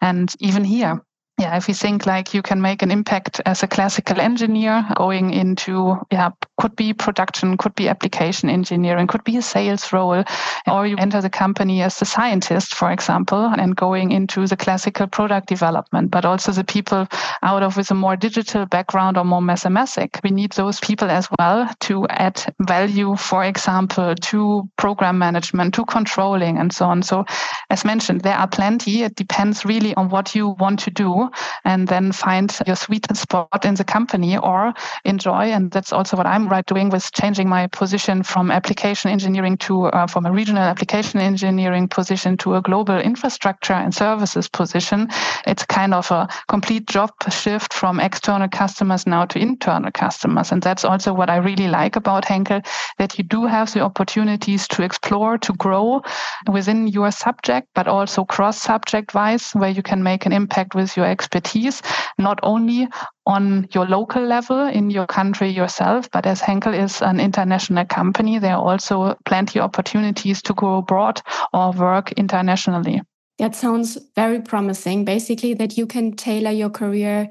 And 0.00 0.34
even 0.40 0.64
here, 0.64 1.00
yeah, 1.36 1.56
if 1.56 1.66
you 1.66 1.74
think 1.74 2.06
like 2.06 2.32
you 2.32 2.42
can 2.42 2.60
make 2.60 2.82
an 2.82 2.92
impact 2.92 3.40
as 3.44 3.64
a 3.64 3.66
classical 3.66 4.20
engineer 4.20 4.86
going 4.96 5.32
into, 5.32 5.98
yeah, 6.12 6.30
could 6.60 6.76
be 6.76 6.92
production, 6.92 7.56
could 7.56 7.74
be 7.74 7.88
application 7.88 8.48
engineering, 8.48 9.08
could 9.08 9.24
be 9.24 9.36
a 9.36 9.42
sales 9.42 9.92
role, 9.92 10.22
or 10.70 10.86
you 10.86 10.96
enter 10.96 11.20
the 11.20 11.28
company 11.28 11.82
as 11.82 12.00
a 12.00 12.04
scientist, 12.04 12.76
for 12.76 12.92
example, 12.92 13.52
and 13.58 13.74
going 13.74 14.12
into 14.12 14.46
the 14.46 14.56
classical 14.56 15.08
product 15.08 15.48
development, 15.48 16.12
but 16.12 16.24
also 16.24 16.52
the 16.52 16.62
people 16.62 17.08
out 17.42 17.64
of 17.64 17.76
with 17.76 17.90
a 17.90 17.94
more 17.94 18.14
digital 18.14 18.64
background 18.66 19.16
or 19.16 19.24
more 19.24 19.42
mathematic. 19.42 20.20
We 20.22 20.30
need 20.30 20.52
those 20.52 20.78
people 20.78 21.10
as 21.10 21.28
well 21.40 21.68
to 21.80 22.06
add 22.10 22.54
value, 22.60 23.16
for 23.16 23.44
example, 23.44 24.14
to 24.14 24.70
program 24.76 25.18
management, 25.18 25.74
to 25.74 25.84
controlling 25.84 26.58
and 26.58 26.72
so 26.72 26.86
on. 26.86 27.02
So 27.02 27.24
as 27.70 27.84
mentioned, 27.84 28.20
there 28.20 28.36
are 28.36 28.46
plenty. 28.46 29.02
It 29.02 29.16
depends 29.16 29.64
really 29.64 29.94
on 29.96 30.10
what 30.10 30.36
you 30.36 30.50
want 30.60 30.78
to 30.80 30.90
do 30.92 31.23
and 31.64 31.88
then 31.88 32.12
find 32.12 32.56
your 32.66 32.76
sweet 32.76 33.06
spot 33.16 33.64
in 33.64 33.74
the 33.74 33.84
company 33.84 34.36
or 34.36 34.72
enjoy. 35.04 35.52
And 35.52 35.70
that's 35.70 35.92
also 35.92 36.16
what 36.16 36.26
I'm 36.26 36.48
right 36.48 36.66
doing 36.66 36.90
with 36.90 37.12
changing 37.12 37.48
my 37.48 37.66
position 37.68 38.22
from 38.22 38.50
application 38.50 39.10
engineering 39.10 39.56
to 39.58 39.86
uh, 39.86 40.06
from 40.06 40.26
a 40.26 40.32
regional 40.32 40.62
application 40.62 41.20
engineering 41.20 41.88
position 41.88 42.36
to 42.38 42.54
a 42.56 42.62
global 42.62 42.98
infrastructure 42.98 43.72
and 43.72 43.94
services 43.94 44.48
position. 44.48 45.08
It's 45.46 45.64
kind 45.64 45.94
of 45.94 46.10
a 46.10 46.28
complete 46.48 46.86
job 46.86 47.10
shift 47.30 47.72
from 47.72 48.00
external 48.00 48.48
customers 48.48 49.06
now 49.06 49.24
to 49.26 49.38
internal 49.38 49.90
customers. 49.90 50.52
And 50.52 50.62
that's 50.62 50.84
also 50.84 51.12
what 51.12 51.30
I 51.30 51.36
really 51.36 51.68
like 51.68 51.96
about 51.96 52.24
Henkel, 52.24 52.60
that 52.98 53.18
you 53.18 53.24
do 53.24 53.46
have 53.46 53.72
the 53.72 53.80
opportunities 53.80 54.68
to 54.68 54.82
explore, 54.82 55.38
to 55.38 55.52
grow 55.54 56.02
within 56.50 56.88
your 56.88 57.10
subject, 57.10 57.68
but 57.74 57.88
also 57.88 58.24
cross 58.24 58.60
subject 58.60 59.14
wise, 59.14 59.52
where 59.52 59.70
you 59.70 59.82
can 59.82 60.02
make 60.02 60.26
an 60.26 60.32
impact 60.32 60.74
with 60.74 60.96
your 60.96 61.06
expertise, 61.14 61.80
not 62.18 62.38
only 62.42 62.88
on 63.26 63.68
your 63.72 63.86
local 63.86 64.22
level 64.22 64.66
in 64.66 64.90
your 64.90 65.06
country 65.06 65.48
yourself, 65.48 66.10
but 66.10 66.26
as 66.26 66.40
Henkel 66.40 66.74
is 66.74 67.02
an 67.02 67.20
international 67.20 67.86
company, 67.86 68.38
there 68.38 68.56
are 68.56 68.64
also 68.70 69.14
plenty 69.24 69.58
of 69.58 69.64
opportunities 69.64 70.42
to 70.42 70.54
go 70.54 70.78
abroad 70.78 71.22
or 71.52 71.72
work 71.72 72.12
internationally. 72.12 73.00
That 73.38 73.54
sounds 73.54 73.98
very 74.14 74.40
promising. 74.40 75.04
Basically, 75.04 75.54
that 75.54 75.76
you 75.76 75.86
can 75.86 76.12
tailor 76.16 76.52
your 76.52 76.70
career 76.70 77.30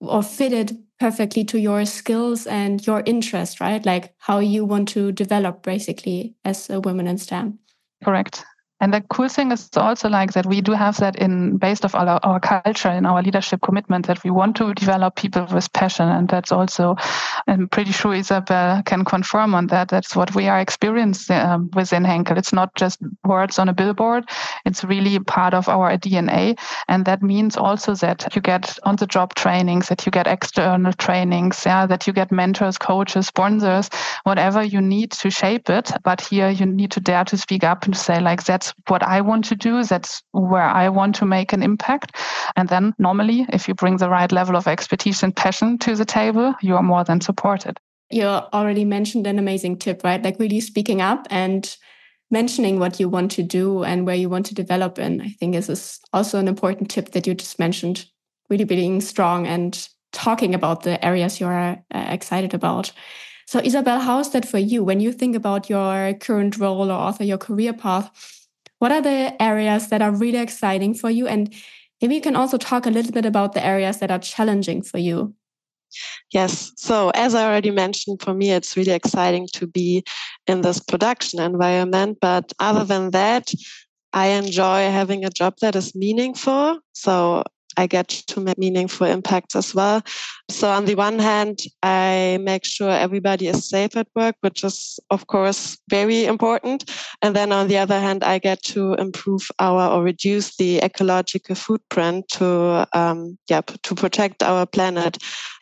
or 0.00 0.22
fit 0.22 0.52
it 0.52 0.72
perfectly 0.98 1.44
to 1.44 1.58
your 1.58 1.84
skills 1.84 2.46
and 2.46 2.84
your 2.86 3.02
interest, 3.06 3.60
right? 3.60 3.84
Like 3.84 4.14
how 4.18 4.38
you 4.38 4.64
want 4.64 4.88
to 4.90 5.12
develop 5.12 5.62
basically 5.62 6.34
as 6.44 6.70
a 6.70 6.80
woman 6.80 7.06
in 7.06 7.18
STEM. 7.18 7.58
Correct. 8.02 8.44
And 8.80 8.92
the 8.92 9.00
cool 9.02 9.28
thing 9.28 9.52
is 9.52 9.70
also 9.76 10.08
like 10.08 10.32
that 10.32 10.46
we 10.46 10.60
do 10.60 10.72
have 10.72 10.98
that 10.98 11.16
in 11.16 11.56
based 11.56 11.84
of 11.84 11.94
our, 11.94 12.20
our 12.22 12.40
culture 12.40 12.90
in 12.90 13.06
our 13.06 13.22
leadership 13.22 13.62
commitment 13.62 14.06
that 14.06 14.22
we 14.24 14.30
want 14.30 14.56
to 14.56 14.74
develop 14.74 15.16
people 15.16 15.46
with 15.52 15.72
passion. 15.72 16.08
And 16.08 16.28
that's 16.28 16.52
also, 16.52 16.96
I'm 17.46 17.68
pretty 17.68 17.92
sure 17.92 18.14
Isabel 18.14 18.82
can 18.82 19.04
confirm 19.04 19.54
on 19.54 19.68
that. 19.68 19.88
That's 19.88 20.16
what 20.16 20.34
we 20.34 20.48
are 20.48 20.60
experiencing 20.60 21.36
um, 21.36 21.70
within 21.72 22.04
Henkel. 22.04 22.36
It's 22.36 22.52
not 22.52 22.74
just 22.74 22.98
words 23.24 23.58
on 23.58 23.68
a 23.68 23.72
billboard. 23.72 24.28
It's 24.66 24.84
really 24.84 25.18
part 25.20 25.54
of 25.54 25.68
our 25.68 25.96
DNA. 25.96 26.58
And 26.88 27.04
that 27.04 27.22
means 27.22 27.56
also 27.56 27.94
that 27.94 28.34
you 28.34 28.42
get 28.42 28.76
on 28.82 28.96
the 28.96 29.06
job 29.06 29.34
trainings, 29.34 29.88
that 29.88 30.04
you 30.04 30.10
get 30.10 30.26
external 30.26 30.92
trainings, 30.94 31.62
yeah, 31.64 31.86
that 31.86 32.06
you 32.06 32.12
get 32.12 32.32
mentors, 32.32 32.76
coaches, 32.76 33.28
sponsors, 33.28 33.88
whatever 34.24 34.62
you 34.62 34.80
need 34.80 35.12
to 35.12 35.30
shape 35.30 35.70
it. 35.70 35.92
But 36.02 36.20
here 36.20 36.50
you 36.50 36.66
need 36.66 36.90
to 36.92 37.00
dare 37.00 37.24
to 37.24 37.36
speak 37.38 37.64
up 37.64 37.84
and 37.84 37.96
say 37.96 38.20
like, 38.20 38.44
that's 38.44 38.63
what 38.88 39.02
I 39.02 39.20
want 39.20 39.44
to 39.46 39.56
do. 39.56 39.82
That's 39.82 40.22
where 40.32 40.62
I 40.62 40.88
want 40.88 41.14
to 41.16 41.24
make 41.24 41.52
an 41.52 41.62
impact. 41.62 42.16
And 42.56 42.68
then 42.68 42.94
normally, 42.98 43.46
if 43.52 43.68
you 43.68 43.74
bring 43.74 43.96
the 43.96 44.08
right 44.08 44.30
level 44.30 44.56
of 44.56 44.66
expertise 44.66 45.22
and 45.22 45.34
passion 45.34 45.78
to 45.78 45.96
the 45.96 46.04
table, 46.04 46.54
you 46.62 46.76
are 46.76 46.82
more 46.82 47.04
than 47.04 47.20
supported. 47.20 47.78
You 48.10 48.24
already 48.24 48.84
mentioned 48.84 49.26
an 49.26 49.38
amazing 49.38 49.78
tip, 49.78 50.02
right? 50.04 50.22
Like 50.22 50.38
really 50.38 50.60
speaking 50.60 51.00
up 51.00 51.26
and 51.30 51.76
mentioning 52.30 52.78
what 52.78 53.00
you 53.00 53.08
want 53.08 53.30
to 53.32 53.42
do 53.42 53.84
and 53.84 54.06
where 54.06 54.14
you 54.16 54.28
want 54.28 54.46
to 54.46 54.54
develop 54.54 54.98
in. 54.98 55.20
I 55.20 55.28
think 55.28 55.54
this 55.54 55.68
is 55.68 56.00
also 56.12 56.38
an 56.38 56.48
important 56.48 56.90
tip 56.90 57.12
that 57.12 57.26
you 57.26 57.34
just 57.34 57.58
mentioned. 57.58 58.06
Really 58.50 58.64
being 58.64 59.00
strong 59.00 59.46
and 59.46 59.88
talking 60.12 60.54
about 60.54 60.82
the 60.82 61.04
areas 61.04 61.40
you 61.40 61.46
are 61.46 61.82
uh, 61.94 62.06
excited 62.08 62.54
about. 62.54 62.92
So, 63.46 63.60
Isabel, 63.62 64.00
how's 64.00 64.30
that 64.30 64.48
for 64.48 64.58
you 64.58 64.82
when 64.82 65.00
you 65.00 65.12
think 65.12 65.36
about 65.36 65.68
your 65.68 66.14
current 66.14 66.58
role 66.58 66.90
or 66.90 66.94
also 66.94 67.24
your 67.24 67.38
career 67.38 67.72
path? 67.72 68.33
What 68.84 68.92
are 68.92 69.00
the 69.00 69.42
areas 69.42 69.88
that 69.88 70.02
are 70.02 70.10
really 70.10 70.36
exciting 70.36 70.92
for 70.92 71.08
you? 71.08 71.26
And 71.26 71.54
maybe 72.02 72.16
you 72.16 72.20
can 72.20 72.36
also 72.36 72.58
talk 72.58 72.84
a 72.84 72.90
little 72.90 73.12
bit 73.12 73.24
about 73.24 73.54
the 73.54 73.64
areas 73.64 73.98
that 74.00 74.10
are 74.10 74.18
challenging 74.18 74.82
for 74.82 74.98
you. 74.98 75.32
Yes. 76.34 76.70
So, 76.76 77.08
as 77.14 77.34
I 77.34 77.46
already 77.46 77.70
mentioned, 77.70 78.20
for 78.20 78.34
me, 78.34 78.50
it's 78.50 78.76
really 78.76 78.92
exciting 78.92 79.48
to 79.54 79.66
be 79.66 80.04
in 80.46 80.60
this 80.60 80.80
production 80.80 81.40
environment. 81.40 82.18
But 82.20 82.52
other 82.58 82.84
than 82.84 83.12
that, 83.12 83.54
I 84.12 84.26
enjoy 84.26 84.90
having 84.90 85.24
a 85.24 85.30
job 85.30 85.54
that 85.62 85.74
is 85.76 85.94
meaningful. 85.94 86.78
So, 86.92 87.42
I 87.76 87.86
get 87.86 88.08
to 88.08 88.40
make 88.40 88.58
meaningful 88.58 89.06
impacts 89.06 89.56
as 89.56 89.74
well. 89.74 90.02
So, 90.50 90.70
on 90.70 90.84
the 90.84 90.94
one 90.94 91.18
hand, 91.18 91.60
I 91.82 92.38
make 92.42 92.64
sure 92.64 92.90
everybody 92.90 93.48
is 93.48 93.68
safe 93.68 93.96
at 93.96 94.08
work, 94.14 94.36
which 94.40 94.64
is, 94.64 94.98
of 95.10 95.26
course, 95.26 95.78
very 95.88 96.24
important. 96.24 96.90
And 97.22 97.34
then 97.34 97.52
on 97.52 97.68
the 97.68 97.78
other 97.78 97.98
hand, 97.98 98.24
I 98.24 98.38
get 98.38 98.62
to 98.74 98.94
improve 98.94 99.48
our 99.58 99.90
or 99.90 100.02
reduce 100.02 100.56
the 100.56 100.78
ecological 100.82 101.54
footprint 101.54 102.28
to, 102.32 102.86
um, 102.92 103.38
yeah, 103.48 103.62
to 103.62 103.94
protect 103.94 104.42
our 104.42 104.66
planet. 104.66 105.18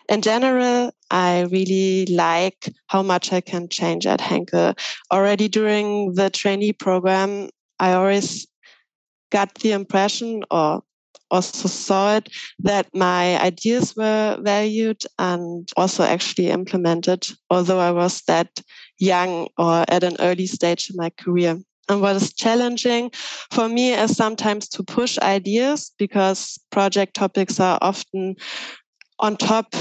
In 0.09 0.21
general, 0.21 0.92
I 1.11 1.42
really 1.50 2.07
like 2.07 2.69
how 2.88 3.02
much 3.02 3.33
I 3.33 3.40
can 3.40 3.69
change 3.69 4.07
at 4.07 4.21
Henkel. 4.21 4.75
Already 5.12 5.49
during 5.49 6.14
the 6.14 6.28
trainee 6.28 6.73
program, 6.73 7.49
I 7.78 7.92
always 7.95 8.47
got 9.31 9.54
the 9.57 9.73
impression 9.73 10.42
or 10.50 10.83
also 11.33 11.67
saw 11.67 12.17
it 12.17 12.29
that 12.61 12.87
my 12.95 13.41
ideas 13.43 13.97
were 13.97 14.39
valued 14.41 15.03
and 15.19 15.69
also 15.77 16.05
actually 16.05 16.51
implemented, 16.51 17.27
although 17.51 17.81
I 17.81 17.91
was 17.91 18.23
that 18.29 18.61
young 18.99 19.49
or 19.59 19.85
at 19.89 20.05
an 20.05 20.17
early 20.21 20.47
stage 20.47 20.91
in 20.91 20.97
my 20.97 21.11
career. 21.11 21.59
And 21.89 22.01
what 22.01 22.17
is 22.17 22.33
challenging 22.33 23.11
for 23.51 23.69
me 23.69 23.93
is 23.93 24.17
sometimes 24.17 24.69
to 24.69 24.85
push 24.85 25.19
ideas 25.19 25.93
because 25.99 26.59
project 26.71 27.15
topics 27.15 27.59
are 27.59 27.79
often 27.83 28.37
on 29.19 29.37
top 29.37 29.75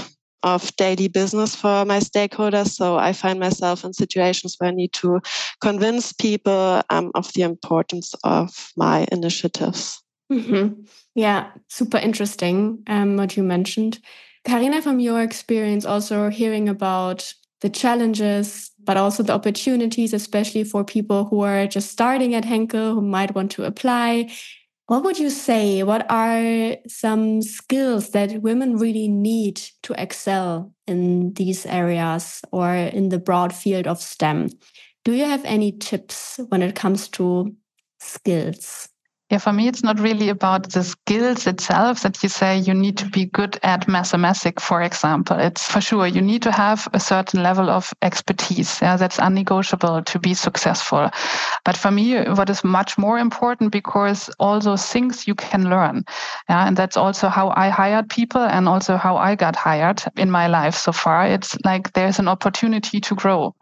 of 0.43 0.75
daily 0.75 1.07
business 1.07 1.55
for 1.55 1.85
my 1.85 1.99
stakeholders. 1.99 2.69
So 2.69 2.97
I 2.97 3.13
find 3.13 3.39
myself 3.39 3.83
in 3.85 3.93
situations 3.93 4.55
where 4.57 4.71
I 4.71 4.73
need 4.73 4.93
to 4.93 5.21
convince 5.61 6.13
people 6.13 6.81
um, 6.89 7.11
of 7.13 7.31
the 7.33 7.43
importance 7.43 8.15
of 8.23 8.71
my 8.75 9.07
initiatives. 9.11 10.01
Mm-hmm. 10.31 10.83
Yeah, 11.13 11.51
super 11.67 11.97
interesting 11.97 12.83
um, 12.87 13.17
what 13.17 13.35
you 13.35 13.43
mentioned. 13.43 13.99
Carina, 14.45 14.81
from 14.81 14.99
your 14.99 15.21
experience, 15.21 15.85
also 15.85 16.29
hearing 16.29 16.69
about 16.69 17.33
the 17.59 17.69
challenges, 17.69 18.71
but 18.83 18.97
also 18.97 19.23
the 19.23 19.33
opportunities, 19.33 20.13
especially 20.13 20.63
for 20.63 20.83
people 20.83 21.25
who 21.25 21.41
are 21.41 21.67
just 21.67 21.91
starting 21.91 22.33
at 22.33 22.45
Henkel, 22.45 22.95
who 22.95 23.01
might 23.01 23.35
want 23.35 23.51
to 23.51 23.65
apply. 23.65 24.31
What 24.87 25.03
would 25.03 25.19
you 25.19 25.29
say? 25.29 25.83
What 25.83 26.09
are 26.09 26.77
some 26.87 27.41
skills 27.41 28.11
that 28.11 28.41
women 28.41 28.77
really 28.77 29.07
need 29.07 29.61
to 29.83 30.01
excel 30.01 30.73
in 30.87 31.33
these 31.33 31.65
areas 31.65 32.41
or 32.51 32.73
in 32.73 33.09
the 33.09 33.19
broad 33.19 33.53
field 33.53 33.85
of 33.85 34.01
STEM? 34.01 34.49
Do 35.03 35.13
you 35.13 35.25
have 35.25 35.45
any 35.45 35.71
tips 35.71 36.39
when 36.49 36.61
it 36.61 36.75
comes 36.75 37.09
to 37.09 37.55
skills? 37.99 38.90
Yeah, 39.31 39.37
for 39.37 39.53
me, 39.53 39.69
it's 39.69 39.81
not 39.81 39.97
really 39.97 40.27
about 40.27 40.71
the 40.71 40.83
skills 40.83 41.47
itself 41.47 42.01
that 42.01 42.21
you 42.21 42.27
say 42.27 42.57
you 42.57 42.73
need 42.73 42.97
to 42.97 43.05
be 43.05 43.27
good 43.27 43.57
at 43.63 43.87
mathematics, 43.87 44.61
for 44.61 44.81
example. 44.81 45.39
It's 45.39 45.71
for 45.71 45.79
sure 45.79 46.05
you 46.05 46.19
need 46.21 46.41
to 46.41 46.51
have 46.51 46.89
a 46.91 46.99
certain 46.99 47.41
level 47.41 47.69
of 47.69 47.93
expertise. 48.01 48.81
Yeah, 48.81 48.97
that's 48.97 49.19
unnegotiable 49.19 50.03
to 50.03 50.19
be 50.19 50.33
successful. 50.33 51.09
But 51.63 51.77
for 51.77 51.91
me, 51.91 52.21
what 52.31 52.49
is 52.49 52.65
much 52.65 52.97
more 52.97 53.19
important 53.19 53.71
because 53.71 54.29
all 54.37 54.59
those 54.59 54.85
things 54.85 55.25
you 55.25 55.35
can 55.35 55.69
learn. 55.69 56.03
Yeah, 56.49 56.67
and 56.67 56.75
that's 56.75 56.97
also 56.97 57.29
how 57.29 57.53
I 57.55 57.69
hired 57.69 58.09
people 58.09 58.41
and 58.41 58.67
also 58.67 58.97
how 58.97 59.15
I 59.15 59.35
got 59.35 59.55
hired 59.55 60.03
in 60.17 60.29
my 60.29 60.47
life 60.47 60.75
so 60.75 60.91
far. 60.91 61.25
It's 61.25 61.55
like 61.63 61.93
there's 61.93 62.19
an 62.19 62.27
opportunity 62.27 62.99
to 62.99 63.15
grow. 63.15 63.55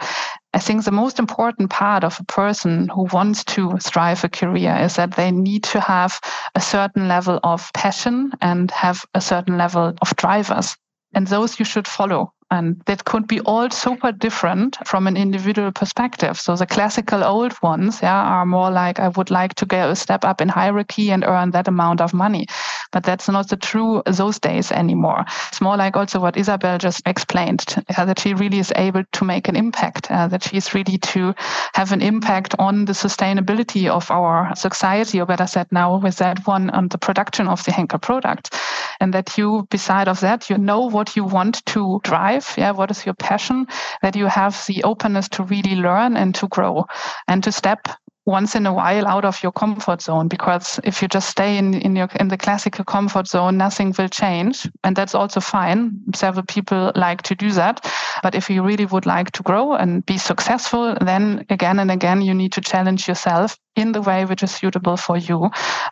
I 0.53 0.59
think 0.59 0.83
the 0.83 0.91
most 0.91 1.19
important 1.19 1.69
part 1.69 2.03
of 2.03 2.19
a 2.19 2.23
person 2.23 2.89
who 2.89 3.07
wants 3.13 3.43
to 3.45 3.77
thrive 3.77 4.23
a 4.23 4.29
career 4.29 4.75
is 4.77 4.95
that 4.95 5.15
they 5.15 5.29
need 5.31 5.63
to 5.65 5.79
have 5.79 6.19
a 6.55 6.61
certain 6.61 7.07
level 7.07 7.39
of 7.43 7.69
passion 7.73 8.31
and 8.41 8.71
have 8.71 9.05
a 9.13 9.21
certain 9.21 9.57
level 9.57 9.93
of 10.01 10.15
drivers. 10.15 10.75
And 11.13 11.27
those 11.27 11.59
you 11.59 11.65
should 11.65 11.87
follow. 11.87 12.33
And 12.51 12.81
that 12.87 13.05
could 13.05 13.27
be 13.27 13.41
all 13.41 13.69
super 13.69 14.11
different 14.11 14.77
from 14.87 15.05
an 15.05 15.15
individual 15.15 15.71
perspective. 15.71 16.39
So 16.39 16.55
the 16.55 16.65
classical 16.65 17.23
old 17.23 17.53
ones, 17.61 18.01
yeah, 18.01 18.23
are 18.23 18.45
more 18.45 18.71
like 18.71 18.99
I 18.99 19.09
would 19.09 19.29
like 19.29 19.53
to 19.55 19.67
get 19.67 19.87
a 19.87 19.95
step 19.95 20.25
up 20.25 20.41
in 20.41 20.49
hierarchy 20.49 21.11
and 21.11 21.23
earn 21.23 21.51
that 21.51 21.67
amount 21.67 22.01
of 22.01 22.11
money. 22.11 22.47
But 22.91 23.03
that's 23.03 23.29
not 23.29 23.49
the 23.49 23.57
true 23.57 24.01
those 24.05 24.39
days 24.39 24.71
anymore. 24.71 25.25
It's 25.49 25.61
more 25.61 25.77
like 25.77 25.95
also 25.95 26.19
what 26.19 26.37
Isabel 26.37 26.77
just 26.77 27.01
explained, 27.05 27.63
uh, 27.97 28.05
that 28.05 28.19
she 28.19 28.33
really 28.33 28.59
is 28.59 28.73
able 28.75 29.03
to 29.11 29.25
make 29.25 29.47
an 29.47 29.55
impact, 29.55 30.11
uh, 30.11 30.27
that 30.27 30.43
she's 30.43 30.73
ready 30.73 30.97
to 30.97 31.33
have 31.73 31.91
an 31.91 32.01
impact 32.01 32.55
on 32.59 32.85
the 32.85 32.93
sustainability 32.93 33.87
of 33.87 34.09
our 34.11 34.55
society, 34.55 35.19
or 35.19 35.25
better 35.25 35.47
said 35.47 35.67
now 35.71 35.97
with 35.97 36.17
that 36.17 36.45
one 36.47 36.69
on 36.71 36.87
the 36.87 36.97
production 36.97 37.47
of 37.47 37.63
the 37.65 37.71
Henkel 37.71 37.99
product. 37.99 38.55
And 39.01 39.13
that 39.13 39.37
you, 39.37 39.67
beside 39.69 40.07
of 40.07 40.19
that, 40.19 40.49
you 40.49 40.57
know 40.57 40.81
what 40.81 41.15
you 41.15 41.23
want 41.23 41.65
to 41.67 42.01
drive 42.03 42.53
yeah 42.57 42.71
what 42.71 42.91
is 42.91 43.05
your 43.05 43.15
passion 43.15 43.67
that 44.01 44.15
you 44.15 44.25
have 44.25 44.63
the 44.67 44.83
openness 44.83 45.29
to 45.29 45.43
really 45.43 45.75
learn 45.75 46.17
and 46.17 46.35
to 46.35 46.47
grow 46.47 46.85
and 47.27 47.43
to 47.43 47.51
step 47.51 47.87
once 48.29 48.55
in 48.55 48.67
a 48.67 48.73
while 48.73 49.07
out 49.07 49.25
of 49.25 49.41
your 49.41 49.51
comfort 49.51 50.01
zone 50.01 50.27
because 50.27 50.79
if 50.83 51.01
you 51.01 51.07
just 51.07 51.29
stay 51.29 51.57
in, 51.57 51.73
in 51.73 51.95
your 51.95 52.07
in 52.19 52.27
the 52.27 52.37
classical 52.37 52.85
comfort 52.85 53.27
zone 53.27 53.57
nothing 53.57 53.93
will 53.97 54.07
change. 54.07 54.69
And 54.83 54.95
that's 54.95 55.15
also 55.15 55.39
fine. 55.39 55.99
Several 56.13 56.45
people 56.45 56.91
like 56.95 57.23
to 57.23 57.35
do 57.35 57.51
that. 57.53 57.85
But 58.21 58.35
if 58.35 58.49
you 58.49 58.61
really 58.63 58.85
would 58.85 59.05
like 59.05 59.31
to 59.31 59.43
grow 59.43 59.73
and 59.73 60.05
be 60.05 60.17
successful 60.17 60.95
then 61.01 61.45
again 61.49 61.79
and 61.79 61.91
again 61.91 62.21
you 62.21 62.33
need 62.33 62.51
to 62.53 62.61
challenge 62.61 63.07
yourself 63.07 63.57
in 63.75 63.93
the 63.93 64.01
way 64.01 64.25
which 64.25 64.43
is 64.43 64.51
suitable 64.51 64.97
for 64.97 65.17
you 65.17 65.49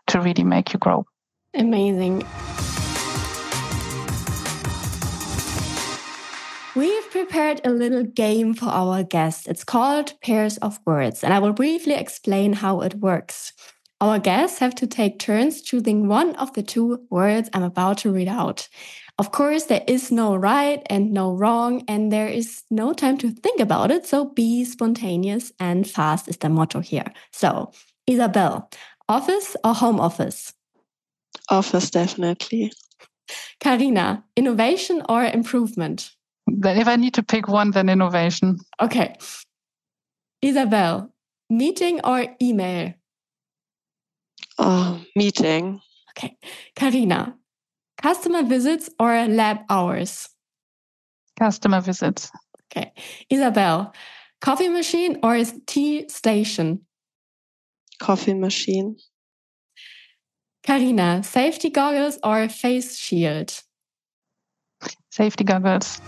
to 0.08 0.22
really 0.22 0.44
make 0.44 0.74
you 0.74 0.79
grow. 0.79 1.06
Amazing 1.56 2.24
We've 6.77 7.10
prepared 7.10 7.60
a 7.63 7.72
little 7.72 8.03
game 8.03 8.53
for 8.53 8.67
our 8.67 9.01
guests. 9.01 9.48
It's 9.48 9.63
called 9.63 10.13
Pairs 10.22 10.57
of 10.57 10.79
Words, 10.86 11.24
and 11.24 11.34
I 11.34 11.39
will 11.39 11.51
briefly 11.51 11.96
explain 11.96 12.53
how 12.53 12.81
it 12.81 12.93
works. 12.93 13.51
Our 14.00 14.19
guests 14.19 14.60
have 14.60 14.75
to 14.75 14.86
take 14.86 15.17
turns 15.17 15.63
choosing 15.63 16.07
one 16.07 16.36
of 16.36 16.53
the 16.53 16.62
two 16.62 17.03
words 17.10 17.50
I'm 17.51 17.63
about 17.63 17.98
to 18.00 18.12
read 18.12 18.27
out. 18.27 18.69
Of 19.17 19.31
course, 19.31 19.63
there 19.63 19.84
is 19.88 20.12
no 20.12 20.36
right 20.36 20.84
and 20.88 21.12
no 21.12 21.34
wrong, 21.34 21.84
and 21.88 22.12
there 22.12 22.27
is 22.27 22.62
no 22.69 22.93
time 22.93 23.17
to 23.17 23.31
think 23.31 23.60
about 23.60 23.89
it. 23.89 24.05
So 24.05 24.25
be 24.25 24.63
spontaneous 24.63 25.51
and 25.60 25.89
fast 25.89 26.27
is 26.27 26.38
the 26.38 26.50
motto 26.50 26.79
here. 26.81 27.12
So, 27.31 27.72
Isabel, 28.05 28.69
office 29.10 29.57
or 29.63 29.74
home 29.74 30.00
office? 30.00 30.53
Office, 31.50 31.89
definitely. 31.89 32.72
Carina, 33.60 34.24
innovation 34.36 35.01
or 35.10 35.24
improvement? 35.24 36.12
Then 36.48 36.77
if 36.77 36.88
I 36.88 36.96
need 36.96 37.13
to 37.16 37.24
pick 37.24 37.48
one, 37.48 37.72
then 37.72 37.89
innovation. 37.89 38.58
Okay. 38.82 39.16
Isabel, 40.42 41.13
meeting 41.50 42.00
or 42.04 42.25
email? 42.42 42.94
Uh, 44.58 45.00
meeting. 45.16 45.82
Okay. 46.12 46.38
Carina, 46.75 47.36
customer 48.01 48.44
visits 48.44 48.89
or 49.00 49.27
lab 49.27 49.60
hours? 49.70 50.30
Customer 51.38 51.82
visits. 51.82 52.32
Okay. 52.72 52.92
Isabel, 53.30 53.94
coffee 54.42 54.70
machine 54.70 55.20
or 55.22 55.44
tea 55.68 56.08
station? 56.10 56.82
Coffee 58.00 58.34
machine. 58.34 58.96
Carina, 60.66 61.24
safety 61.24 61.70
goggles 61.70 62.20
or 62.24 62.50
face 62.50 62.98
shield? 62.98 63.62
Safety 65.17 65.43
goggles. 65.43 66.00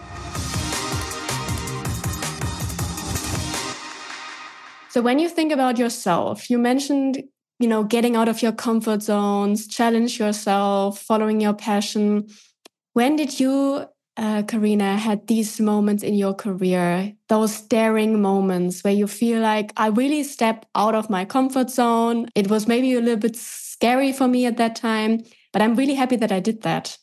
So 4.89 5.01
when 5.01 5.17
you 5.17 5.27
think 5.27 5.51
about 5.51 5.79
yourself, 5.79 6.47
you 6.47 6.59
mentioned, 6.59 7.23
you 7.57 7.67
know, 7.67 7.83
getting 7.83 8.15
out 8.15 8.27
of 8.27 8.43
your 8.43 8.51
comfort 8.51 9.01
zones, 9.01 9.67
challenge 9.67 10.19
yourself, 10.19 10.99
following 10.99 11.41
your 11.41 11.55
passion. 11.55 12.27
When 12.93 13.15
did 13.15 13.39
you, 13.39 13.87
uh, 14.15 14.43
Carina, 14.43 14.95
had 14.97 15.25
these 15.25 15.59
moments 15.59 16.03
in 16.03 16.13
your 16.13 16.35
career, 16.35 17.13
those 17.29 17.61
daring 17.61 18.21
moments 18.21 18.83
where 18.83 18.93
you 18.93 19.07
feel 19.07 19.41
like 19.41 19.73
I 19.75 19.87
really 19.87 20.21
stepped 20.21 20.67
out 20.75 20.93
of 20.93 21.09
my 21.09 21.25
comfort 21.25 21.71
zone? 21.71 22.27
It 22.35 22.47
was 22.47 22.67
maybe 22.67 22.93
a 22.93 23.01
little 23.01 23.17
bit 23.17 23.35
scary 23.35 24.13
for 24.13 24.27
me 24.27 24.45
at 24.45 24.57
that 24.57 24.75
time, 24.75 25.23
but 25.51 25.63
I'm 25.63 25.73
really 25.73 25.95
happy 25.95 26.17
that 26.17 26.31
I 26.31 26.39
did 26.39 26.61
that. 26.61 26.99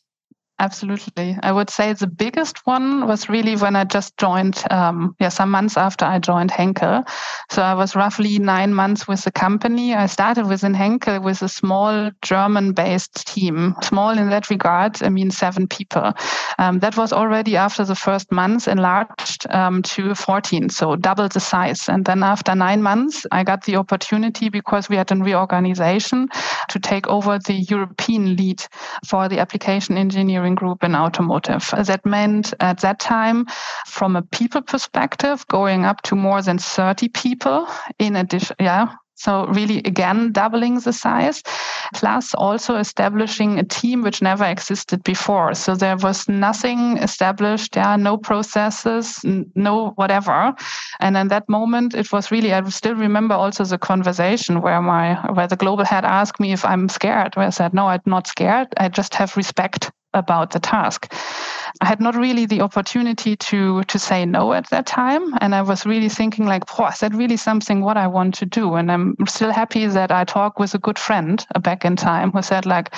Absolutely. 0.58 1.36
I 1.42 1.52
would 1.52 1.68
say 1.68 1.92
the 1.92 2.06
biggest 2.06 2.66
one 2.66 3.06
was 3.06 3.28
really 3.28 3.56
when 3.56 3.76
I 3.76 3.84
just 3.84 4.16
joined, 4.16 4.64
um, 4.70 5.14
yeah, 5.20 5.28
some 5.28 5.50
months 5.50 5.76
after 5.76 6.06
I 6.06 6.18
joined 6.18 6.50
Henkel. 6.50 7.04
So 7.50 7.60
I 7.60 7.74
was 7.74 7.94
roughly 7.94 8.38
nine 8.38 8.72
months 8.72 9.06
with 9.06 9.22
the 9.24 9.30
company. 9.30 9.94
I 9.94 10.06
started 10.06 10.46
within 10.46 10.72
Henkel 10.72 11.20
with 11.20 11.42
a 11.42 11.48
small 11.48 12.10
German 12.22 12.72
based 12.72 13.26
team. 13.26 13.74
Small 13.82 14.16
in 14.16 14.30
that 14.30 14.48
regard, 14.48 15.02
I 15.02 15.10
mean, 15.10 15.30
seven 15.30 15.66
people. 15.66 16.14
Um, 16.58 16.78
that 16.78 16.96
was 16.96 17.12
already 17.12 17.56
after 17.56 17.84
the 17.84 17.94
first 17.94 18.32
months 18.32 18.66
enlarged 18.66 19.46
um, 19.50 19.82
to 19.82 20.14
14, 20.14 20.70
so 20.70 20.96
double 20.96 21.28
the 21.28 21.40
size. 21.40 21.86
And 21.86 22.06
then 22.06 22.22
after 22.22 22.54
nine 22.54 22.82
months, 22.82 23.26
I 23.30 23.44
got 23.44 23.64
the 23.64 23.76
opportunity 23.76 24.48
because 24.48 24.88
we 24.88 24.96
had 24.96 25.12
a 25.12 25.16
reorganization 25.16 26.28
to 26.70 26.78
take 26.78 27.06
over 27.08 27.38
the 27.38 27.66
European 27.68 28.36
lead 28.36 28.64
for 29.04 29.28
the 29.28 29.38
application 29.38 29.98
engineering 29.98 30.45
engineering 30.46 30.54
group 30.54 30.84
in 30.84 30.94
automotive. 30.94 31.74
That 31.86 32.04
meant 32.04 32.54
at 32.60 32.80
that 32.80 33.00
time, 33.00 33.46
from 33.86 34.16
a 34.16 34.22
people 34.22 34.62
perspective, 34.62 35.46
going 35.48 35.84
up 35.84 36.02
to 36.02 36.16
more 36.16 36.42
than 36.42 36.58
30 36.58 37.08
people 37.08 37.66
in 37.98 38.16
addition, 38.16 38.56
yeah, 38.60 38.94
so 39.18 39.46
really, 39.46 39.78
again, 39.78 40.30
doubling 40.30 40.80
the 40.80 40.92
size, 40.92 41.42
plus 41.94 42.34
also 42.34 42.76
establishing 42.76 43.58
a 43.58 43.64
team 43.64 44.02
which 44.02 44.20
never 44.20 44.44
existed 44.44 45.02
before. 45.04 45.54
So 45.54 45.74
there 45.74 45.96
was 45.96 46.28
nothing 46.28 46.98
established, 46.98 47.76
yeah, 47.76 47.96
no 47.96 48.18
processes, 48.18 49.24
no 49.54 49.92
whatever. 49.96 50.54
And 51.00 51.16
in 51.16 51.28
that 51.28 51.48
moment, 51.48 51.94
it 51.94 52.12
was 52.12 52.30
really, 52.30 52.52
I 52.52 52.62
still 52.68 52.94
remember 52.94 53.34
also 53.34 53.64
the 53.64 53.78
conversation 53.78 54.60
where 54.60 54.82
my, 54.82 55.14
where 55.32 55.48
the 55.48 55.56
global 55.56 55.86
head 55.86 56.04
asked 56.04 56.38
me 56.38 56.52
if 56.52 56.62
I'm 56.64 56.88
scared. 56.90 57.36
Where 57.36 57.46
I 57.46 57.50
said, 57.50 57.72
no, 57.72 57.86
I'm 57.88 58.02
not 58.04 58.26
scared. 58.26 58.68
I 58.76 58.90
just 58.90 59.14
have 59.14 59.34
respect 59.34 59.90
about 60.14 60.50
the 60.52 60.60
task. 60.60 61.12
I 61.80 61.86
had 61.86 62.00
not 62.00 62.14
really 62.14 62.46
the 62.46 62.62
opportunity 62.62 63.36
to 63.36 63.82
to 63.84 63.98
say 63.98 64.24
no 64.24 64.52
at 64.52 64.70
that 64.70 64.86
time, 64.86 65.34
and 65.40 65.54
I 65.54 65.62
was 65.62 65.84
really 65.84 66.08
thinking 66.08 66.46
like, 66.46 66.78
"Wow, 66.78 66.88
is 66.88 67.00
that 67.00 67.14
really 67.14 67.36
something 67.36 67.82
what 67.82 67.96
I 67.96 68.06
want 68.06 68.34
to 68.36 68.46
do?" 68.46 68.74
And 68.74 68.90
I'm 68.90 69.16
still 69.26 69.52
happy 69.52 69.86
that 69.86 70.10
I 70.10 70.24
talked 70.24 70.58
with 70.58 70.74
a 70.74 70.78
good 70.78 70.98
friend 70.98 71.44
back 71.60 71.84
in 71.84 71.96
time 71.96 72.32
who 72.32 72.42
said 72.42 72.66
like, 72.66 72.94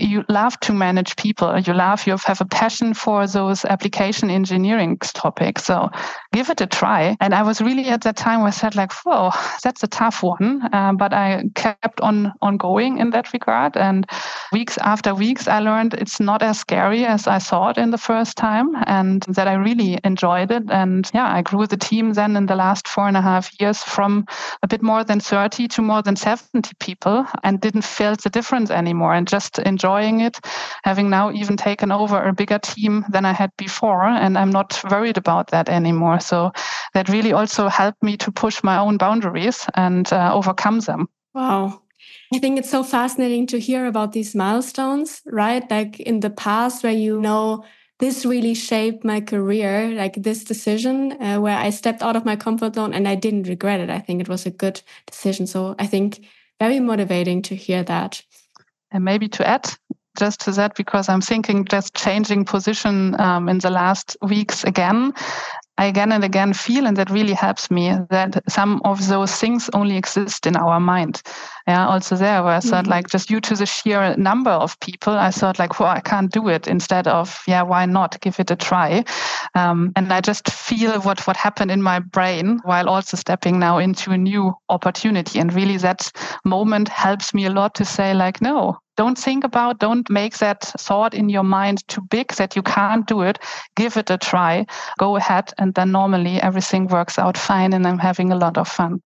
you 0.00 0.24
love 0.28 0.58
to 0.60 0.72
manage 0.72 1.16
people. 1.16 1.58
You 1.58 1.74
love, 1.74 2.06
you 2.06 2.16
have 2.16 2.40
a 2.40 2.44
passion 2.44 2.94
for 2.94 3.26
those 3.26 3.64
application 3.64 4.30
engineering 4.30 4.98
topics. 4.98 5.64
So 5.64 5.90
give 6.32 6.50
it 6.50 6.60
a 6.60 6.66
try. 6.66 7.16
And 7.20 7.34
I 7.34 7.42
was 7.42 7.60
really 7.60 7.86
at 7.86 8.02
that 8.02 8.16
time 8.16 8.42
I 8.42 8.50
said 8.50 8.74
like, 8.74 8.92
whoa, 9.04 9.30
that's 9.62 9.82
a 9.82 9.88
tough 9.88 10.22
one. 10.22 10.68
Uh, 10.72 10.92
but 10.92 11.12
I 11.12 11.44
kept 11.54 12.00
on, 12.00 12.32
on 12.40 12.56
going 12.56 12.98
in 12.98 13.10
that 13.10 13.32
regard. 13.32 13.76
And 13.76 14.06
weeks 14.52 14.78
after 14.78 15.14
weeks, 15.14 15.46
I 15.48 15.60
learned 15.60 15.94
it's 15.94 16.20
not 16.20 16.42
as 16.42 16.58
scary 16.58 17.04
as 17.04 17.26
I 17.26 17.38
thought 17.38 17.78
in 17.78 17.90
the 17.90 17.98
first 17.98 18.36
time 18.36 18.74
and 18.86 19.22
that 19.28 19.48
I 19.48 19.54
really 19.54 19.98
enjoyed 20.04 20.50
it. 20.50 20.64
And 20.70 21.10
yeah, 21.12 21.32
I 21.32 21.42
grew 21.42 21.66
the 21.66 21.76
team 21.76 22.14
then 22.14 22.36
in 22.36 22.46
the 22.46 22.56
last 22.56 22.88
four 22.88 23.06
and 23.06 23.16
a 23.16 23.22
half 23.22 23.50
years 23.60 23.82
from 23.82 24.26
a 24.62 24.68
bit 24.68 24.82
more 24.82 25.04
than 25.04 25.20
30 25.20 25.68
to 25.68 25.82
more 25.82 26.02
than 26.02 26.16
70 26.16 26.72
people 26.80 27.26
and 27.42 27.60
didn't 27.60 27.84
feel 27.84 28.16
the 28.16 28.30
difference 28.30 28.70
anymore 28.70 29.14
and 29.14 29.28
just 29.28 29.58
enjoyed 29.58 29.89
enjoying 29.90 30.20
it, 30.20 30.38
having 30.84 31.10
now 31.10 31.32
even 31.32 31.56
taken 31.56 31.92
over 31.92 32.22
a 32.22 32.32
bigger 32.32 32.58
team 32.58 33.04
than 33.10 33.24
I 33.24 33.32
had 33.32 33.50
before. 33.56 34.04
And 34.04 34.38
I'm 34.38 34.50
not 34.50 34.80
worried 34.90 35.16
about 35.16 35.50
that 35.50 35.68
anymore. 35.68 36.20
So 36.20 36.52
that 36.94 37.08
really 37.08 37.32
also 37.32 37.68
helped 37.68 38.02
me 38.02 38.16
to 38.18 38.32
push 38.32 38.62
my 38.62 38.78
own 38.78 38.96
boundaries 38.96 39.66
and 39.74 40.12
uh, 40.12 40.32
overcome 40.34 40.80
them. 40.80 41.08
Wow. 41.34 41.82
I 42.32 42.38
think 42.38 42.58
it's 42.58 42.70
so 42.70 42.82
fascinating 42.82 43.46
to 43.48 43.58
hear 43.58 43.86
about 43.86 44.12
these 44.12 44.34
milestones, 44.34 45.22
right? 45.26 45.68
Like 45.70 46.00
in 46.00 46.20
the 46.20 46.30
past, 46.30 46.82
where 46.82 46.92
you 46.92 47.20
know 47.20 47.64
this 47.98 48.24
really 48.24 48.54
shaped 48.54 49.04
my 49.04 49.20
career, 49.20 49.90
like 49.90 50.14
this 50.22 50.44
decision 50.44 51.12
uh, 51.20 51.38
where 51.38 51.58
I 51.58 51.70
stepped 51.70 52.02
out 52.02 52.16
of 52.16 52.24
my 52.24 52.36
comfort 52.36 52.74
zone 52.74 52.94
and 52.94 53.06
I 53.06 53.14
didn't 53.14 53.48
regret 53.48 53.80
it. 53.80 53.90
I 53.90 53.98
think 53.98 54.20
it 54.20 54.28
was 54.28 54.46
a 54.46 54.50
good 54.50 54.80
decision. 55.06 55.46
So 55.46 55.74
I 55.78 55.86
think 55.86 56.20
very 56.58 56.80
motivating 56.80 57.42
to 57.42 57.54
hear 57.54 57.82
that. 57.84 58.22
And 58.90 59.04
maybe 59.04 59.28
to 59.28 59.46
add 59.46 59.70
just 60.18 60.40
to 60.40 60.52
that, 60.52 60.74
because 60.74 61.08
I'm 61.08 61.20
thinking 61.20 61.64
just 61.64 61.94
changing 61.94 62.44
position 62.44 63.18
um, 63.20 63.48
in 63.48 63.58
the 63.58 63.70
last 63.70 64.16
weeks 64.22 64.64
again, 64.64 65.12
I 65.78 65.86
again 65.86 66.12
and 66.12 66.24
again 66.24 66.52
feel, 66.52 66.86
and 66.86 66.96
that 66.96 67.08
really 67.10 67.32
helps 67.32 67.70
me, 67.70 67.96
that 68.10 68.42
some 68.48 68.82
of 68.84 69.08
those 69.08 69.34
things 69.34 69.70
only 69.72 69.96
exist 69.96 70.46
in 70.46 70.56
our 70.56 70.78
mind. 70.80 71.22
Yeah, 71.70 71.86
also 71.86 72.16
there 72.16 72.42
where 72.42 72.54
I 72.54 72.58
thought 72.58 72.82
mm-hmm. 72.82 72.90
like 72.90 73.08
just 73.10 73.28
due 73.28 73.40
to 73.42 73.54
the 73.54 73.64
sheer 73.64 74.16
number 74.16 74.50
of 74.50 74.78
people, 74.80 75.12
I 75.12 75.30
thought 75.30 75.60
like, 75.60 75.78
well, 75.78 75.88
I 75.88 76.00
can't 76.00 76.28
do 76.32 76.48
it 76.48 76.66
instead 76.66 77.06
of, 77.06 77.40
yeah, 77.46 77.62
why 77.62 77.86
not 77.86 78.20
give 78.20 78.40
it 78.40 78.50
a 78.50 78.56
try? 78.56 79.04
Um, 79.54 79.92
and 79.94 80.12
I 80.12 80.20
just 80.20 80.50
feel 80.50 81.00
what, 81.02 81.24
what 81.28 81.36
happened 81.36 81.70
in 81.70 81.80
my 81.80 82.00
brain 82.00 82.58
while 82.64 82.88
also 82.88 83.16
stepping 83.16 83.60
now 83.60 83.78
into 83.78 84.10
a 84.10 84.18
new 84.18 84.52
opportunity. 84.68 85.38
And 85.38 85.52
really 85.52 85.76
that 85.76 86.10
moment 86.44 86.88
helps 86.88 87.32
me 87.32 87.46
a 87.46 87.50
lot 87.50 87.76
to 87.76 87.84
say 87.84 88.14
like, 88.14 88.42
no, 88.42 88.76
don't 88.96 89.16
think 89.16 89.44
about, 89.44 89.78
don't 89.78 90.10
make 90.10 90.38
that 90.38 90.64
thought 90.76 91.14
in 91.14 91.28
your 91.28 91.44
mind 91.44 91.86
too 91.86 92.02
big 92.10 92.32
that 92.32 92.56
you 92.56 92.62
can't 92.62 93.06
do 93.06 93.22
it. 93.22 93.38
Give 93.76 93.96
it 93.96 94.10
a 94.10 94.18
try. 94.18 94.66
Go 94.98 95.14
ahead. 95.14 95.52
And 95.56 95.72
then 95.74 95.92
normally 95.92 96.42
everything 96.42 96.88
works 96.88 97.16
out 97.16 97.38
fine 97.38 97.72
and 97.74 97.86
I'm 97.86 97.98
having 97.98 98.32
a 98.32 98.36
lot 98.36 98.58
of 98.58 98.66
fun. 98.66 99.02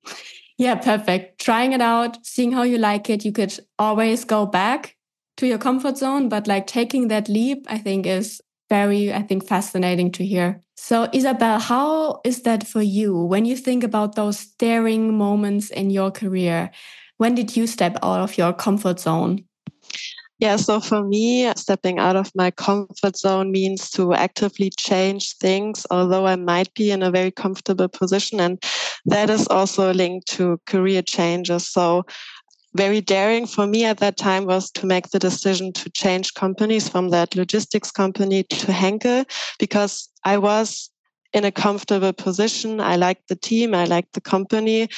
Yeah, 0.57 0.77
perfect. 0.77 1.41
Trying 1.41 1.73
it 1.73 1.81
out, 1.81 2.25
seeing 2.25 2.53
how 2.53 2.63
you 2.63 2.79
like 2.79 3.11
it. 3.11 3.25
You 3.25 3.33
could 3.33 3.59
always 3.79 4.25
go 4.25 4.47
back 4.47 4.97
to 5.37 5.47
your 5.47 5.59
comfort 5.59 5.99
zone, 5.99 6.29
but 6.29 6.47
like 6.47 6.67
taking 6.67 7.09
that 7.09 7.29
leap, 7.29 7.67
I 7.69 7.79
think 7.79 8.07
is 8.07 8.41
very, 8.71 9.13
I 9.13 9.23
think, 9.23 9.47
fascinating 9.47 10.13
to 10.13 10.25
hear. 10.25 10.61
So, 10.77 11.09
Isabel, 11.13 11.59
how 11.59 12.21
is 12.25 12.43
that 12.43 12.67
for 12.67 12.83
you 12.83 13.17
when 13.17 13.45
you 13.45 13.57
think 13.57 13.83
about 13.83 14.15
those 14.15 14.47
daring 14.47 15.17
moments 15.17 15.71
in 15.71 15.91
your 15.91 16.11
career? 16.11 16.71
When 17.19 17.35
did 17.35 17.57
you 17.57 17.67
step 17.67 17.97
out 18.03 18.21
of 18.21 18.39
your 18.39 18.53
comfort 18.53 19.01
zone? 19.01 19.45
Yeah, 20.41 20.57
so 20.57 20.81
for 20.81 21.03
me, 21.03 21.53
stepping 21.57 21.99
out 21.99 22.17
of 22.17 22.31
my 22.35 22.51
comfort 22.51 23.17
zone 23.17 23.53
means 23.53 23.89
to 23.93 24.15
actively 24.15 24.71
change 24.77 25.37
things, 25.37 25.87
although 25.91 26.27
I 26.27 26.35
might 26.37 26.75
be 26.75 26.91
in 26.91 27.03
a 27.03 27.11
very 27.11 27.31
comfortable 27.31 27.89
position. 27.89 28.41
And 28.41 28.63
that 29.07 29.31
is 29.31 29.47
also 29.49 29.93
linked 29.93 30.29
to 30.29 30.61
career 30.67 31.03
changes. 31.03 31.69
So, 31.69 32.05
very 32.77 33.01
daring 33.01 33.47
for 33.47 33.69
me 33.69 33.85
at 33.85 33.99
that 33.99 34.17
time 34.17 34.47
was 34.47 34.71
to 34.73 34.87
make 34.87 35.11
the 35.11 35.21
decision 35.21 35.73
to 35.75 35.89
change 35.91 36.35
companies 36.35 36.89
from 36.89 37.11
that 37.11 37.37
logistics 37.37 37.93
company 37.93 38.43
to 38.43 38.73
Henkel 38.73 39.25
because 39.61 40.11
I 40.25 40.39
was 40.39 40.91
in 41.33 41.45
a 41.45 41.53
comfortable 41.53 42.13
position. 42.13 42.81
I 42.81 42.97
liked 42.97 43.29
the 43.29 43.37
team, 43.37 43.75
I 43.75 43.85
liked 43.85 44.15
the 44.15 44.21
company, 44.21 44.89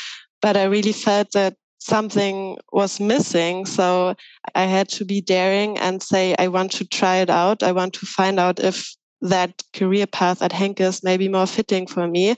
but 0.41 0.57
I 0.57 0.65
really 0.65 0.93
felt 0.93 1.33
that 1.33 1.55
something 1.79 2.57
was 2.73 2.99
missing. 2.99 3.67
So 3.67 4.15
I 4.55 4.65
had 4.65 4.89
to 4.91 5.05
be 5.05 5.21
daring 5.21 5.79
and 5.79 6.03
say, 6.03 6.35
I 6.39 6.49
want 6.49 6.73
to 6.73 6.85
try 6.85 7.17
it 7.17 7.31
out. 7.31 7.63
I 7.63 7.73
want 7.73 7.93
to 7.95 8.07
find 8.07 8.41
out 8.41 8.59
if 8.59 8.95
that 9.21 9.63
career 9.73 10.07
path 10.07 10.43
at 10.43 10.53
Henkel 10.53 10.87
is 10.87 11.03
maybe 11.03 11.29
more 11.29 11.47
fitting 11.47 11.87
for 11.87 12.07
me. 12.09 12.37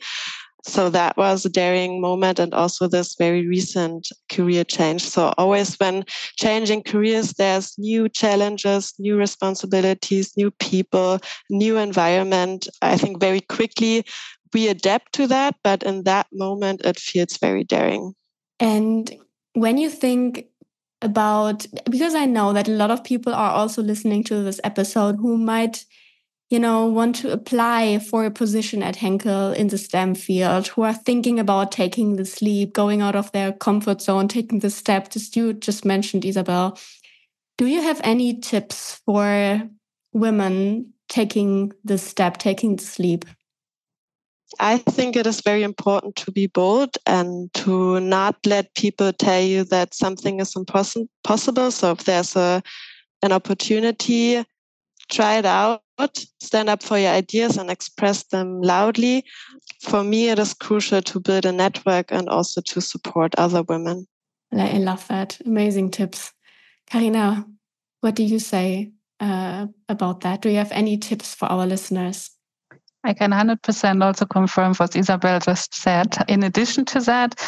So 0.65 0.91
that 0.91 1.17
was 1.17 1.45
a 1.45 1.49
daring 1.49 2.01
moment 2.01 2.39
and 2.39 2.53
also 2.53 2.89
this 2.89 3.15
very 3.15 3.47
recent 3.47 4.09
career 4.29 4.65
change. 4.65 5.03
So 5.03 5.33
always 5.39 5.77
when 5.77 6.05
changing 6.37 6.83
careers, 6.83 7.33
there's 7.35 7.79
new 7.79 8.09
challenges, 8.09 8.93
new 8.99 9.17
responsibilities, 9.17 10.37
new 10.37 10.51
people, 10.51 11.21
new 11.49 11.77
environment. 11.77 12.69
I 12.83 12.97
think 12.97 13.21
very 13.21 13.41
quickly 13.41 14.05
we 14.53 14.69
adapt 14.69 15.13
to 15.15 15.27
that, 15.29 15.57
but 15.63 15.83
in 15.83 16.05
that 16.05 16.27
moment, 16.33 16.81
it 16.85 16.99
feels 16.99 17.37
very 17.37 17.65
daring. 17.65 18.15
And 18.61 19.15
when 19.53 19.79
you 19.79 19.91
think 19.91 20.47
about 21.01 21.65
because 21.89 22.15
I 22.15 22.25
know 22.25 22.53
that 22.53 22.67
a 22.67 22.73
lot 22.73 22.91
of 22.91 23.05
people 23.05 23.33
are 23.33 23.53
also 23.53 23.83
listening 23.83 24.25
to 24.25 24.43
this 24.43 24.61
episode 24.65 25.17
who 25.17 25.39
might 25.39 25.85
you 26.51 26.59
know, 26.59 26.87
want 26.87 27.17
to 27.17 27.33
apply 27.33 27.99
for 27.99 28.25
a 28.25 28.31
position 28.31 28.83
at 28.83 28.97
Henkel 28.97 29.53
in 29.53 29.69
the 29.69 29.77
STEM 29.77 30.15
field, 30.15 30.69
who 30.69 30.83
are 30.83 30.95
thinking 30.95 31.39
about 31.39 31.73
taking 31.73 32.17
the 32.17 32.39
leap, 32.41 32.73
going 32.73 33.03
out 33.03 33.15
of 33.15 33.31
their 33.33 33.53
comfort 33.53 34.01
zone, 34.01 34.29
taking 34.29 34.61
the 34.61 34.71
step, 34.71 35.11
just 35.11 35.37
you 35.37 35.53
just 35.53 35.85
mentioned, 35.85 36.25
Isabel. 36.25 36.79
Do 37.59 37.67
you 37.67 37.83
have 37.83 38.01
any 38.03 38.39
tips 38.39 39.01
for 39.05 39.63
women 40.13 40.95
taking 41.09 41.73
the 41.85 41.99
step, 41.99 42.39
taking 42.39 42.77
the 42.77 42.97
leap? 42.99 43.25
I 44.59 44.79
think 44.79 45.17
it 45.17 45.27
is 45.27 45.43
very 45.43 45.63
important 45.63 46.17
to 46.17 46.33
be 46.33 46.47
bold 46.47 46.97
and 47.05 47.53
to 47.55 48.01
not 48.01 48.37
let 48.47 48.75
people 48.75 49.13
tell 49.13 49.43
you 49.43 49.65
that 49.65 49.93
something 49.93 50.41
is 50.41 50.57
impossible. 50.57 51.71
So 51.71 51.93
if 51.93 52.05
there's 52.05 52.35
a 52.35 52.63
an 53.23 53.33
opportunity, 53.33 54.45
try 55.09 55.39
it 55.39 55.47
out, 55.47 55.83
stand 56.41 56.69
up 56.69 56.83
for 56.83 56.99
your 56.99 57.11
ideas 57.11 57.57
and 57.57 57.71
express 57.71 58.25
them 58.25 58.61
loudly. 58.63 59.25
For 59.81 60.05
me, 60.05 60.29
it 60.29 60.39
is 60.39 60.55
crucial 60.55 61.03
to 61.03 61.21
build 61.21 61.47
a 61.47 61.53
network 61.53 62.11
and 62.11 62.29
also 62.29 62.61
to 62.61 62.81
support 62.81 63.35
other 63.37 63.63
women. 63.63 64.07
I 64.53 64.79
love 64.79 65.07
that. 65.09 65.39
Amazing 65.45 65.91
tips. 65.91 66.33
Carina, 66.91 67.47
what 68.01 68.15
do 68.15 68.23
you 68.23 68.39
say 68.39 68.93
uh, 69.21 69.67
about 69.89 70.21
that? 70.21 70.41
Do 70.41 70.49
you 70.49 70.57
have 70.57 70.73
any 70.73 70.97
tips 70.97 71.35
for 71.35 71.47
our 71.47 71.67
listeners? 71.67 72.31
I 73.05 73.15
can 73.15 73.31
100% 73.31 74.05
also 74.05 74.27
confirm 74.27 74.75
what 74.75 74.97
Isabel 74.97 75.41
just 75.41 75.75
said. 75.75 76.17
In 76.29 76.43
addition 76.43 76.85
to 76.87 77.01
that, 77.01 77.41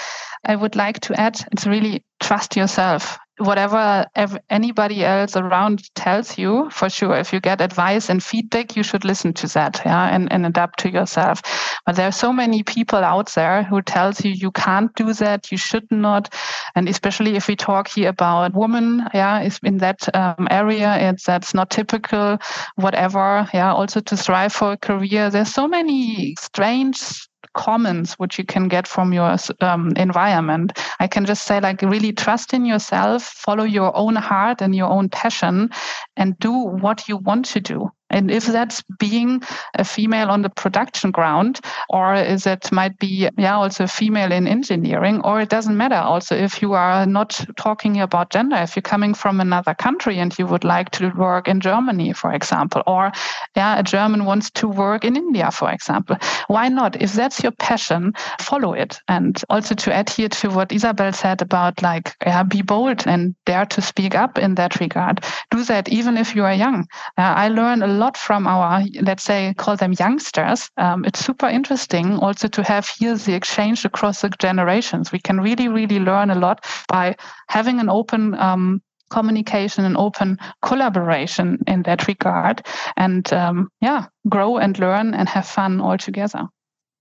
I 0.46 0.56
would 0.56 0.76
like 0.76 1.00
to 1.00 1.20
add 1.20 1.40
it's 1.52 1.66
really 1.66 2.04
trust 2.20 2.56
yourself 2.56 3.18
whatever 3.40 4.06
anybody 4.50 5.04
else 5.04 5.36
around 5.36 5.92
tells 5.94 6.36
you 6.38 6.68
for 6.70 6.88
sure 6.88 7.16
if 7.16 7.32
you 7.32 7.40
get 7.40 7.60
advice 7.60 8.10
and 8.10 8.22
feedback 8.22 8.76
you 8.76 8.82
should 8.82 9.04
listen 9.04 9.32
to 9.32 9.46
that 9.48 9.80
yeah 9.84 10.14
and, 10.14 10.30
and 10.32 10.46
adapt 10.46 10.78
to 10.80 10.90
yourself. 10.90 11.42
But 11.86 11.96
there 11.96 12.08
are 12.08 12.12
so 12.12 12.32
many 12.32 12.62
people 12.62 12.98
out 12.98 13.30
there 13.34 13.62
who 13.62 13.82
tells 13.82 14.24
you 14.24 14.30
you 14.30 14.50
can't 14.50 14.94
do 14.94 15.12
that 15.14 15.50
you 15.50 15.58
should 15.58 15.90
not 15.90 16.34
and 16.74 16.88
especially 16.88 17.36
if 17.36 17.48
we 17.48 17.56
talk 17.56 17.88
here 17.88 18.10
about 18.10 18.54
women 18.54 19.08
yeah 19.14 19.40
is 19.40 19.58
in 19.62 19.78
that 19.78 20.14
um, 20.14 20.46
area 20.50 20.96
it's 21.10 21.24
that's 21.24 21.54
not 21.54 21.70
typical 21.70 22.38
whatever 22.76 23.48
yeah 23.54 23.72
also 23.72 24.00
to 24.00 24.16
strive 24.16 24.52
for 24.52 24.72
a 24.72 24.76
career. 24.76 25.30
There's 25.30 25.52
so 25.52 25.66
many 25.66 26.34
strange 26.38 27.28
comments 27.54 28.14
which 28.14 28.38
you 28.38 28.44
can 28.44 28.68
get 28.68 28.86
from 28.86 29.12
your 29.12 29.36
um, 29.60 29.92
environment. 29.96 30.78
I 30.98 31.06
can 31.06 31.24
just 31.26 31.44
say, 31.44 31.60
like, 31.60 31.82
really 31.82 32.12
trust 32.12 32.54
in 32.54 32.64
yourself, 32.64 33.22
follow 33.22 33.64
your 33.64 33.96
own 33.96 34.16
heart 34.16 34.62
and 34.62 34.74
your 34.74 34.88
own 34.88 35.08
passion, 35.08 35.70
and 36.16 36.38
do 36.38 36.52
what 36.52 37.08
you 37.08 37.16
want 37.16 37.46
to 37.46 37.60
do. 37.60 37.90
And 38.10 38.30
if 38.30 38.46
that's 38.46 38.82
being 38.98 39.42
a 39.74 39.84
female 39.84 40.30
on 40.30 40.42
the 40.42 40.50
production 40.50 41.10
ground, 41.10 41.60
or 41.88 42.14
is 42.14 42.46
it 42.46 42.70
might 42.72 42.98
be, 42.98 43.28
yeah, 43.38 43.56
also 43.56 43.84
a 43.84 43.88
female 43.88 44.32
in 44.32 44.46
engineering, 44.46 45.20
or 45.22 45.40
it 45.40 45.48
doesn't 45.48 45.76
matter 45.76 45.96
also 45.96 46.36
if 46.36 46.62
you 46.62 46.72
are 46.72 47.06
not 47.06 47.44
talking 47.56 48.00
about 48.00 48.30
gender, 48.30 48.56
if 48.56 48.76
you're 48.76 48.82
coming 48.82 49.14
from 49.14 49.40
another 49.40 49.74
country 49.74 50.18
and 50.18 50.36
you 50.38 50.46
would 50.46 50.64
like 50.64 50.90
to 50.90 51.10
work 51.10 51.48
in 51.48 51.60
Germany, 51.60 52.12
for 52.12 52.32
example, 52.32 52.82
or 52.86 53.12
yeah, 53.56 53.78
a 53.78 53.82
German 53.82 54.24
wants 54.24 54.50
to 54.50 54.68
work 54.68 55.04
in 55.04 55.16
India, 55.16 55.50
for 55.50 55.70
example. 55.70 56.16
Why 56.48 56.68
not? 56.68 57.00
If 57.00 57.12
that's 57.12 57.42
your 57.42 57.52
passion, 57.52 58.12
follow 58.40 58.72
it. 58.72 58.98
And 59.08 59.42
also 59.48 59.74
to 59.74 59.94
add 59.94 60.10
here 60.10 60.28
to 60.28 60.50
what 60.50 60.72
Isabel 60.72 61.12
said 61.12 61.42
about 61.42 61.82
like, 61.82 62.14
yeah, 62.24 62.42
be 62.42 62.62
bold 62.62 63.06
and 63.06 63.34
dare 63.46 63.66
to 63.66 63.82
speak 63.82 64.14
up 64.14 64.38
in 64.38 64.54
that 64.56 64.80
regard. 64.80 65.24
Do 65.50 65.62
that 65.64 65.88
even 65.88 66.16
if 66.16 66.34
you 66.34 66.44
are 66.44 66.54
young. 66.54 66.86
Uh, 67.18 67.34
I 67.36 67.48
learn 67.48 67.82
a 67.82 67.86
lot 68.00 68.16
from 68.16 68.46
our, 68.46 68.82
let's 69.02 69.22
say, 69.22 69.54
call 69.56 69.76
them 69.76 69.92
youngsters. 69.98 70.70
Um, 70.76 71.04
it's 71.04 71.20
super 71.20 71.48
interesting 71.48 72.18
also 72.18 72.48
to 72.48 72.62
have 72.62 72.88
here 72.88 73.16
the 73.16 73.34
exchange 73.34 73.84
across 73.84 74.22
the 74.22 74.30
generations. 74.38 75.12
We 75.12 75.20
can 75.20 75.40
really, 75.40 75.68
really 75.68 76.00
learn 76.00 76.30
a 76.30 76.34
lot 76.34 76.64
by 76.88 77.14
having 77.48 77.78
an 77.80 77.88
open 77.88 78.34
um, 78.34 78.82
communication 79.10 79.84
and 79.84 79.96
open 79.96 80.38
collaboration 80.62 81.58
in 81.66 81.82
that 81.82 82.06
regard 82.06 82.64
and 82.96 83.32
um, 83.32 83.68
yeah 83.80 84.06
grow 84.28 84.56
and 84.56 84.78
learn 84.78 85.14
and 85.14 85.28
have 85.28 85.46
fun 85.46 85.80
all 85.80 85.98
together 85.98 86.46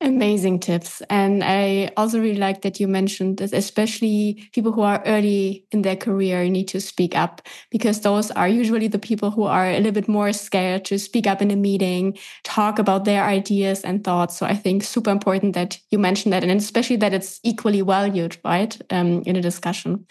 Amazing 0.02 0.60
tips. 0.62 1.02
And 1.10 1.44
I 1.44 1.92
also 1.98 2.22
really 2.22 2.38
like 2.38 2.62
that 2.62 2.80
you 2.80 2.88
mentioned 2.88 3.38
that 3.40 3.52
especially 3.52 4.48
people 4.54 4.72
who 4.72 4.80
are 4.80 5.04
early 5.06 5.66
in 5.72 5.82
their 5.82 5.98
career 5.98 6.46
need 6.48 6.70
to 6.70 6.80
speak 6.80 7.18
up 7.18 7.42
because 7.70 8.00
those 8.00 8.32
are 8.32 8.48
usually 8.48 8.88
the 8.88 8.98
people 8.98 9.30
who 9.30 9.44
are 9.44 9.70
a 9.70 9.76
little 9.76 9.92
bit 9.92 10.08
more 10.08 10.32
scared 10.32 10.86
to 10.86 10.98
speak 10.98 11.28
up 11.28 11.42
in 11.42 11.52
a 11.52 11.58
meeting, 11.58 12.18
talk 12.46 12.80
about 12.80 13.04
their 13.04 13.26
ideas 13.26 13.82
and 13.82 14.06
thoughts. 14.06 14.38
So 14.38 14.46
I 14.46 14.56
think 14.56 14.84
super 14.86 15.12
important 15.12 15.54
that 15.56 15.78
you 15.90 16.00
mentioned 16.00 16.32
that 16.32 16.44
and 16.44 16.52
especially 16.54 16.96
that 16.98 17.14
it's 17.14 17.42
equally 17.44 17.82
valued, 17.82 18.38
right? 18.46 18.80
Um, 18.92 19.22
in 19.26 19.36
a 19.36 19.42
discussion. 19.42 20.06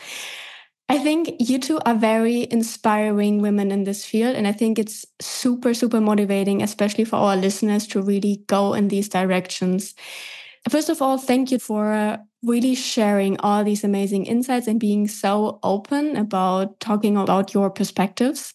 I 0.90 0.98
think 0.98 1.37
you 1.38 1.59
two 1.59 1.79
are 1.85 1.94
very 1.94 2.48
inspiring 2.51 3.42
women 3.42 3.70
in 3.70 3.85
this 3.85 4.07
field. 4.07 4.35
And 4.35 4.46
I 4.46 4.53
think 4.53 4.79
it's 4.79 5.05
super, 5.20 5.74
super 5.74 6.01
motivating, 6.01 6.62
especially 6.62 7.05
for 7.05 7.16
our 7.16 7.37
listeners 7.37 7.87
to 7.88 8.01
really 8.01 8.42
go 8.46 8.72
in 8.72 8.88
these 8.88 9.09
directions. 9.09 9.94
First 10.68 10.88
of 10.88 11.03
all, 11.03 11.18
thank 11.18 11.51
you 11.51 11.59
for 11.59 12.18
really 12.42 12.74
sharing 12.74 13.38
all 13.40 13.64
these 13.64 13.85
amazing 13.85 14.27
insights 14.27 14.66
and 14.66 14.81
being 14.81 15.09
so 15.09 15.59
open 15.62 16.16
about 16.16 16.81
talking 16.81 17.16
about 17.16 17.53
your 17.53 17.70
perspectives. 17.70 18.55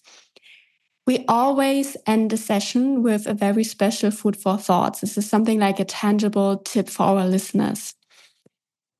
We 1.05 1.25
always 1.27 1.97
end 2.07 2.29
the 2.31 2.37
session 2.37 3.03
with 3.03 3.25
a 3.27 3.33
very 3.33 3.63
special 3.63 4.11
food 4.11 4.37
for 4.37 4.57
thoughts. 4.57 5.01
This 5.01 5.17
is 5.17 5.29
something 5.29 5.59
like 5.59 5.79
a 5.79 5.85
tangible 5.85 6.57
tip 6.57 6.89
for 6.89 7.03
our 7.03 7.25
listeners. 7.27 7.93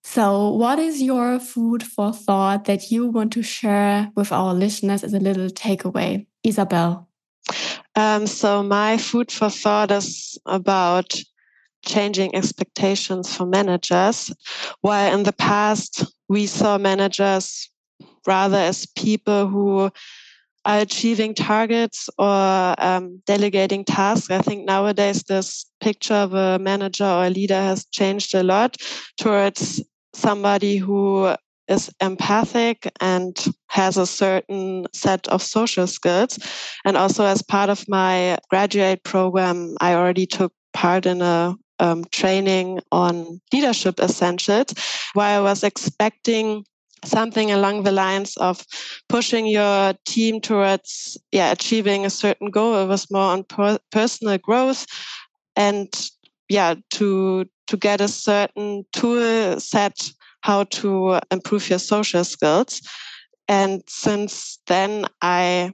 So, 0.05 0.49
what 0.49 0.79
is 0.79 1.01
your 1.01 1.39
food 1.39 1.81
for 1.81 2.11
thought 2.11 2.65
that 2.65 2.91
you 2.91 3.07
want 3.07 3.31
to 3.33 3.41
share 3.41 4.11
with 4.15 4.33
our 4.33 4.53
listeners 4.53 5.03
as 5.03 5.13
a 5.13 5.19
little 5.19 5.47
takeaway? 5.47 6.27
Isabel. 6.43 7.07
Um, 7.95 8.27
so, 8.27 8.61
my 8.63 8.97
food 8.97 9.31
for 9.31 9.49
thought 9.49 9.91
is 9.91 10.37
about 10.45 11.15
changing 11.85 12.35
expectations 12.35 13.33
for 13.33 13.45
managers. 13.45 14.31
While 14.81 15.13
in 15.13 15.23
the 15.23 15.33
past, 15.33 16.05
we 16.27 16.47
saw 16.47 16.77
managers 16.77 17.69
rather 18.27 18.57
as 18.57 18.85
people 18.85 19.47
who 19.47 19.89
are 20.65 20.79
achieving 20.79 21.33
targets 21.33 22.09
or 22.17 22.75
um, 22.77 23.21
delegating 23.25 23.83
tasks. 23.83 24.29
I 24.29 24.39
think 24.39 24.65
nowadays 24.65 25.23
this 25.23 25.65
picture 25.81 26.13
of 26.13 26.33
a 26.33 26.59
manager 26.59 27.05
or 27.05 27.25
a 27.25 27.29
leader 27.29 27.55
has 27.55 27.85
changed 27.85 28.33
a 28.33 28.43
lot 28.43 28.77
towards 29.17 29.81
somebody 30.13 30.77
who 30.77 31.35
is 31.67 31.89
empathic 32.01 32.91
and 32.99 33.47
has 33.67 33.97
a 33.97 34.05
certain 34.05 34.85
set 34.93 35.27
of 35.29 35.41
social 35.41 35.87
skills. 35.87 36.39
And 36.85 36.97
also, 36.97 37.25
as 37.25 37.41
part 37.41 37.69
of 37.69 37.87
my 37.87 38.37
graduate 38.49 39.03
program, 39.03 39.75
I 39.79 39.95
already 39.95 40.25
took 40.25 40.53
part 40.73 41.05
in 41.05 41.21
a 41.21 41.55
um, 41.79 42.05
training 42.11 42.79
on 42.91 43.41
leadership 43.51 43.99
essentials, 43.99 44.73
where 45.13 45.37
I 45.37 45.41
was 45.41 45.63
expecting 45.63 46.65
something 47.05 47.51
along 47.51 47.83
the 47.83 47.91
lines 47.91 48.37
of 48.37 48.65
pushing 49.09 49.45
your 49.45 49.93
team 50.05 50.39
towards 50.39 51.17
yeah 51.33 51.51
achieving 51.51 52.05
a 52.05 52.09
certain 52.09 52.49
goal 52.49 52.81
it 52.81 52.87
was 52.87 53.11
more 53.11 53.33
on 53.33 53.43
per- 53.43 53.79
personal 53.91 54.37
growth 54.37 54.85
and 55.57 56.09
yeah 56.49 56.75
to 56.91 57.45
to 57.67 57.77
get 57.77 58.01
a 58.01 58.07
certain 58.07 58.85
tool 58.91 59.59
set 59.59 60.11
how 60.41 60.65
to 60.65 61.19
improve 61.31 61.69
your 61.69 61.79
social 61.79 62.23
skills. 62.23 62.81
And 63.47 63.81
since 63.87 64.59
then, 64.67 65.05
I 65.21 65.73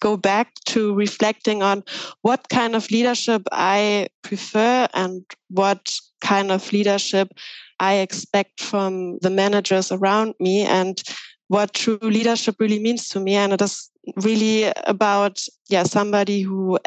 go 0.00 0.16
back 0.16 0.54
to 0.66 0.94
reflecting 0.94 1.62
on 1.62 1.82
what 2.22 2.48
kind 2.48 2.74
of 2.74 2.90
leadership 2.90 3.42
I 3.52 4.08
prefer 4.22 4.88
and 4.94 5.22
what 5.48 5.94
kind 6.20 6.50
of 6.50 6.72
leadership 6.72 7.32
I 7.78 7.94
expect 7.94 8.60
from 8.60 9.18
the 9.18 9.30
managers 9.30 9.90
around 9.90 10.34
me 10.40 10.62
and 10.62 11.02
what 11.48 11.74
true 11.74 11.98
leadership 12.02 12.56
really 12.58 12.78
means 12.78 13.08
to 13.08 13.20
me. 13.20 13.34
And 13.34 13.52
it 13.52 13.62
is 13.62 13.90
really 14.16 14.72
about, 14.86 15.42
yeah, 15.68 15.82
somebody 15.82 16.42
who 16.42 16.78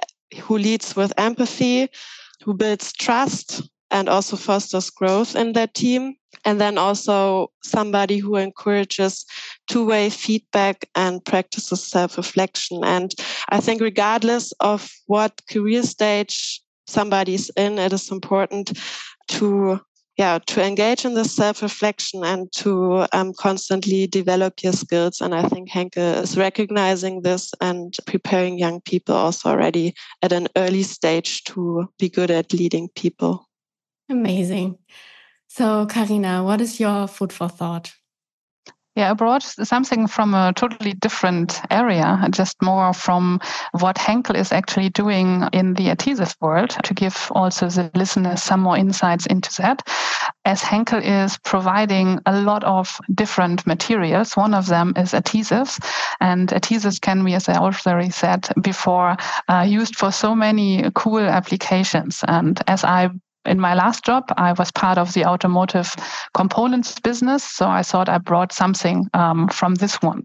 who 0.41 0.57
leads 0.57 0.95
with 0.95 1.13
empathy, 1.17 1.89
who 2.43 2.53
builds 2.53 2.93
trust, 2.93 3.61
and 3.91 4.09
also 4.09 4.35
fosters 4.35 4.89
growth 4.89 5.35
in 5.35 5.53
their 5.53 5.67
team. 5.67 6.15
And 6.45 6.59
then 6.59 6.77
also 6.77 7.51
somebody 7.63 8.17
who 8.17 8.35
encourages 8.35 9.25
two 9.67 9.85
way 9.85 10.09
feedback 10.09 10.89
and 10.95 11.23
practices 11.23 11.83
self 11.83 12.17
reflection. 12.17 12.83
And 12.83 13.13
I 13.49 13.59
think, 13.59 13.81
regardless 13.81 14.51
of 14.59 14.91
what 15.05 15.41
career 15.49 15.83
stage 15.83 16.61
somebody's 16.87 17.49
in, 17.55 17.79
it 17.79 17.93
is 17.93 18.11
important 18.11 18.77
to 19.29 19.79
yeah, 20.17 20.37
to 20.45 20.63
engage 20.63 21.05
in 21.05 21.15
this 21.15 21.35
self-reflection 21.35 22.23
and 22.23 22.51
to 22.53 23.05
um, 23.13 23.33
constantly 23.33 24.05
develop 24.05 24.61
your 24.61 24.73
skills. 24.73 25.21
And 25.21 25.33
I 25.33 25.47
think 25.47 25.69
Henkel 25.69 26.03
is 26.03 26.37
recognizing 26.37 27.21
this 27.21 27.51
and 27.61 27.95
preparing 28.05 28.59
young 28.59 28.81
people 28.81 29.15
also 29.15 29.49
already 29.49 29.95
at 30.21 30.31
an 30.31 30.47
early 30.55 30.83
stage 30.83 31.43
to 31.45 31.89
be 31.97 32.09
good 32.09 32.29
at 32.29 32.53
leading 32.53 32.89
people. 32.89 33.49
Amazing. 34.07 34.77
So, 35.47 35.87
Carina, 35.87 36.43
what 36.43 36.61
is 36.61 36.79
your 36.79 37.07
food 37.07 37.33
for 37.33 37.49
thought? 37.49 37.91
Yeah, 38.95 39.09
I 39.09 39.13
brought 39.15 39.41
something 39.41 40.05
from 40.05 40.35
a 40.35 40.53
totally 40.55 40.93
different 40.93 41.59
area, 41.71 42.27
just 42.29 42.61
more 42.61 42.93
from 42.93 43.39
what 43.79 43.97
Henkel 43.97 44.35
is 44.35 44.51
actually 44.51 44.89
doing 44.89 45.49
in 45.51 45.73
the 45.73 45.89
adhesive 45.89 46.35
world 46.39 46.77
to 46.83 46.93
give 46.93 47.31
also 47.31 47.69
the 47.69 47.89
listeners 47.95 48.43
some 48.43 48.59
more 48.59 48.77
insights 48.77 49.25
into 49.25 49.49
that. 49.57 49.81
As 50.45 50.61
Henkel 50.61 50.99
is 50.99 51.39
providing 51.39 52.19
a 52.27 52.39
lot 52.39 52.63
of 52.65 52.99
different 53.15 53.65
materials, 53.65 54.37
one 54.37 54.53
of 54.53 54.67
them 54.67 54.93
is 54.95 55.13
adhesives, 55.13 55.83
and 56.21 56.49
adhesives 56.49 57.01
can 57.01 57.25
be, 57.25 57.33
as 57.33 57.49
I 57.49 57.55
already 57.55 58.11
said 58.11 58.47
before, 58.61 59.17
uh, 59.49 59.65
used 59.67 59.95
for 59.95 60.11
so 60.11 60.35
many 60.35 60.87
cool 60.93 61.17
applications. 61.17 62.23
And 62.27 62.61
as 62.67 62.83
I 62.83 63.09
in 63.45 63.59
my 63.59 63.73
last 63.73 64.05
job, 64.05 64.25
I 64.37 64.53
was 64.53 64.71
part 64.71 64.97
of 64.97 65.13
the 65.13 65.25
automotive 65.25 65.93
components 66.33 66.99
business. 66.99 67.43
So 67.43 67.67
I 67.67 67.83
thought 67.83 68.09
I 68.09 68.17
brought 68.17 68.53
something 68.53 69.07
um, 69.13 69.47
from 69.49 69.75
this 69.75 70.01
one. 70.01 70.23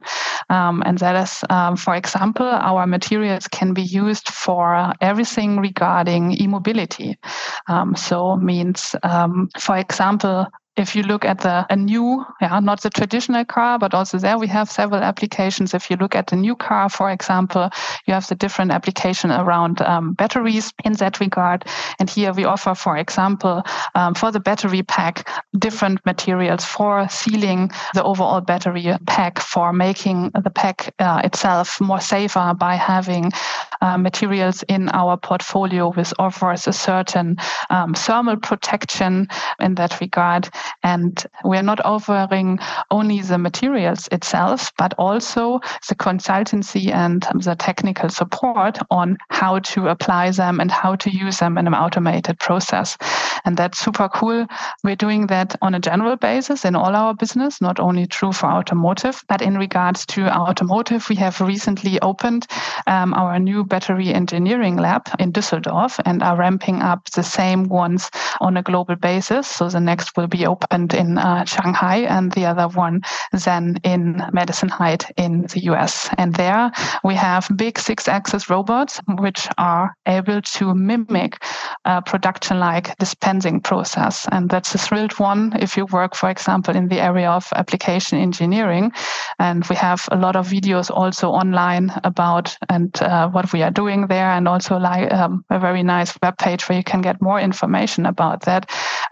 Um, 0.50 0.82
and 0.86 0.98
that 0.98 1.16
is, 1.16 1.44
um, 1.50 1.76
for 1.76 1.94
example, 1.94 2.46
our 2.46 2.86
materials 2.86 3.48
can 3.48 3.74
be 3.74 3.82
used 3.82 4.28
for 4.28 4.92
everything 5.00 5.58
regarding 5.58 6.40
e-mobility. 6.40 7.18
Um, 7.66 7.96
so 7.96 8.36
means, 8.36 8.94
um, 9.02 9.48
for 9.58 9.76
example, 9.76 10.46
if 10.78 10.94
you 10.94 11.02
look 11.02 11.24
at 11.24 11.40
the 11.40 11.66
a 11.70 11.76
new, 11.76 12.24
yeah, 12.40 12.60
not 12.60 12.80
the 12.82 12.90
traditional 12.90 13.44
car, 13.44 13.78
but 13.78 13.94
also 13.94 14.18
there 14.18 14.38
we 14.38 14.46
have 14.46 14.70
several 14.70 15.02
applications. 15.02 15.74
If 15.74 15.90
you 15.90 15.96
look 15.96 16.14
at 16.14 16.28
the 16.28 16.36
new 16.36 16.54
car, 16.56 16.88
for 16.88 17.10
example, 17.10 17.70
you 18.06 18.14
have 18.14 18.26
the 18.28 18.34
different 18.34 18.70
application 18.70 19.30
around 19.30 19.80
um, 19.82 20.14
batteries 20.14 20.72
in 20.84 20.94
that 20.94 21.20
regard. 21.20 21.64
And 21.98 22.08
here 22.08 22.32
we 22.32 22.44
offer, 22.44 22.74
for 22.74 22.96
example, 22.96 23.62
um, 23.94 24.14
for 24.14 24.30
the 24.30 24.40
battery 24.40 24.82
pack, 24.82 25.28
different 25.58 26.04
materials 26.06 26.64
for 26.64 27.08
sealing 27.08 27.70
the 27.94 28.04
overall 28.04 28.40
battery 28.40 28.94
pack, 29.06 29.38
for 29.38 29.72
making 29.72 30.30
the 30.42 30.50
pack 30.50 30.94
uh, 30.98 31.20
itself 31.24 31.80
more 31.80 32.00
safer 32.00 32.54
by 32.58 32.76
having 32.76 33.32
uh, 33.80 33.96
materials 33.96 34.64
in 34.68 34.88
our 34.90 35.16
portfolio 35.16 35.92
which 35.92 36.12
offers 36.18 36.66
a 36.66 36.72
certain 36.72 37.36
um, 37.70 37.94
thermal 37.94 38.36
protection 38.36 39.28
in 39.60 39.74
that 39.74 40.00
regard. 40.00 40.48
And 40.82 41.24
we're 41.44 41.62
not 41.62 41.84
offering 41.84 42.58
only 42.90 43.20
the 43.20 43.38
materials 43.38 44.08
itself, 44.12 44.72
but 44.78 44.94
also 44.98 45.60
the 45.88 45.94
consultancy 45.94 46.92
and 46.92 47.22
the 47.42 47.56
technical 47.58 48.08
support 48.08 48.78
on 48.90 49.16
how 49.30 49.58
to 49.60 49.88
apply 49.88 50.30
them 50.30 50.60
and 50.60 50.70
how 50.70 50.96
to 50.96 51.10
use 51.10 51.38
them 51.38 51.58
in 51.58 51.66
an 51.66 51.74
automated 51.74 52.38
process. 52.38 52.96
And 53.44 53.56
that's 53.56 53.78
super 53.78 54.08
cool. 54.08 54.46
We're 54.84 54.96
doing 54.96 55.26
that 55.28 55.56
on 55.62 55.74
a 55.74 55.80
general 55.80 56.16
basis 56.16 56.64
in 56.64 56.74
all 56.74 56.94
our 56.94 57.14
business, 57.14 57.60
not 57.60 57.80
only 57.80 58.06
true 58.06 58.32
for 58.32 58.46
automotive, 58.46 59.22
but 59.28 59.42
in 59.42 59.56
regards 59.58 60.06
to 60.06 60.28
automotive, 60.28 61.08
we 61.08 61.16
have 61.16 61.40
recently 61.40 62.00
opened 62.00 62.46
um, 62.86 63.14
our 63.14 63.38
new 63.38 63.64
battery 63.64 64.12
engineering 64.12 64.76
lab 64.76 65.08
in 65.18 65.32
Düsseldorf 65.32 66.00
and 66.04 66.22
are 66.22 66.36
ramping 66.36 66.82
up 66.82 67.10
the 67.10 67.22
same 67.22 67.64
ones 67.68 68.10
on 68.40 68.56
a 68.56 68.62
global 68.62 68.96
basis. 68.96 69.46
So 69.46 69.68
the 69.68 69.80
next 69.80 70.16
will 70.16 70.26
be 70.26 70.46
opened 70.48 70.94
in 70.94 71.18
uh, 71.18 71.44
Shanghai 71.44 71.98
and 72.16 72.32
the 72.32 72.46
other 72.46 72.68
one 72.68 73.02
then 73.32 73.78
in 73.84 74.22
Madison 74.32 74.68
Heights 74.68 75.06
in 75.16 75.42
the 75.52 75.60
US. 75.70 76.08
And 76.18 76.34
there 76.34 76.70
we 77.04 77.14
have 77.14 77.48
big 77.56 77.78
six 77.78 78.08
axis 78.08 78.50
robots 78.50 79.00
which 79.18 79.48
are 79.58 79.94
able 80.06 80.40
to 80.42 80.74
mimic 80.74 81.42
a 81.84 82.02
production 82.02 82.58
like 82.58 82.96
dispensing 82.98 83.60
process. 83.60 84.26
And 84.32 84.48
that's 84.50 84.74
a 84.74 84.78
thrilled 84.78 85.18
one 85.18 85.52
if 85.60 85.76
you 85.76 85.86
work, 85.86 86.14
for 86.14 86.30
example, 86.30 86.74
in 86.74 86.88
the 86.88 87.00
area 87.00 87.30
of 87.30 87.46
application 87.54 88.18
engineering. 88.18 88.92
And 89.38 89.64
we 89.68 89.76
have 89.76 90.08
a 90.10 90.16
lot 90.16 90.36
of 90.36 90.48
videos 90.48 90.90
also 90.90 91.30
online 91.30 91.92
about 92.04 92.56
and 92.68 92.90
uh, 93.02 93.28
what 93.28 93.52
we 93.52 93.62
are 93.62 93.70
doing 93.70 94.06
there, 94.06 94.30
and 94.30 94.48
also 94.48 94.78
like 94.78 95.12
um, 95.12 95.44
a 95.50 95.58
very 95.58 95.82
nice 95.82 96.16
web 96.22 96.36
page 96.38 96.68
where 96.68 96.78
you 96.78 96.84
can 96.84 97.00
get 97.00 97.22
more 97.22 97.40
information 97.40 98.06
about 98.06 98.42
that. 98.42 98.70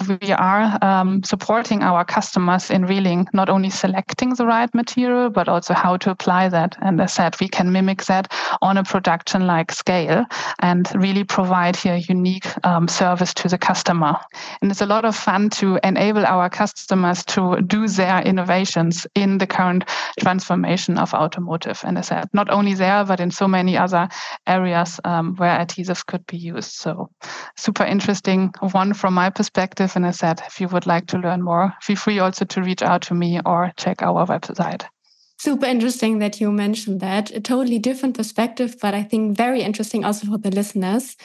We 0.08 0.32
are 0.32 0.78
um, 0.82 1.22
supporting 1.22 1.82
our 1.82 2.04
customers 2.04 2.70
in 2.70 2.84
really 2.84 3.26
not 3.32 3.48
only 3.48 3.70
selecting 3.70 4.34
the 4.34 4.46
right 4.46 4.72
material, 4.74 5.30
but 5.30 5.48
also 5.48 5.72
how 5.74 5.96
to 5.98 6.10
apply 6.10 6.48
that. 6.50 6.76
And 6.82 7.00
as 7.00 7.14
said, 7.14 7.34
we 7.40 7.48
can 7.48 7.72
mimic 7.72 8.04
that 8.04 8.32
on 8.60 8.76
a 8.76 8.84
production 8.84 9.46
like 9.46 9.72
scale 9.72 10.26
and 10.60 10.86
really 10.94 11.24
provide 11.24 11.76
here 11.76 11.96
unique 11.96 12.46
um, 12.64 12.88
service 12.88 13.32
to 13.34 13.48
the 13.48 13.58
customer. 13.58 14.16
And 14.60 14.70
it's 14.70 14.82
a 14.82 14.86
lot 14.86 15.04
of 15.04 15.16
fun 15.16 15.48
to 15.50 15.78
enable 15.82 16.26
our 16.26 16.50
customers 16.50 17.24
to 17.26 17.62
do 17.62 17.88
their 17.88 18.20
innovations 18.22 19.06
in 19.14 19.38
the 19.38 19.46
current 19.46 19.88
transformation 20.20 20.98
of 20.98 21.14
automotive. 21.14 21.80
And 21.84 21.96
as 21.96 22.12
I 22.12 22.20
said, 22.20 22.28
not 22.32 22.50
only 22.50 22.74
there, 22.74 23.04
but 23.04 23.20
in 23.20 23.30
so 23.30 23.48
many 23.48 23.76
other 23.76 24.08
areas 24.46 25.00
um, 25.04 25.36
where 25.36 25.58
adhesives 25.58 26.04
could 26.04 26.26
be 26.26 26.36
used. 26.36 26.72
So 26.72 27.10
super 27.56 27.84
interesting 27.84 28.52
one 28.60 28.92
from 28.92 29.14
my 29.14 29.30
perspective. 29.30 29.85
Said, 29.86 30.42
if 30.46 30.60
you 30.60 30.68
would 30.68 30.86
like 30.86 31.06
to 31.08 31.18
learn 31.18 31.42
more, 31.42 31.74
feel 31.82 31.96
free 31.96 32.18
also 32.18 32.44
to 32.44 32.62
reach 32.62 32.82
out 32.82 33.02
to 33.02 33.14
me 33.14 33.40
or 33.44 33.72
check 33.76 34.02
our 34.02 34.26
website. 34.26 34.84
Super 35.38 35.66
interesting 35.66 36.18
that 36.18 36.40
you 36.40 36.50
mentioned 36.50 37.00
that. 37.00 37.30
A 37.30 37.40
totally 37.40 37.78
different 37.78 38.16
perspective, 38.16 38.76
but 38.80 38.94
I 38.94 39.02
think 39.02 39.36
very 39.36 39.62
interesting 39.62 40.04
also 40.04 40.26
for 40.26 40.38
the 40.38 40.50
listeners. 40.50 41.16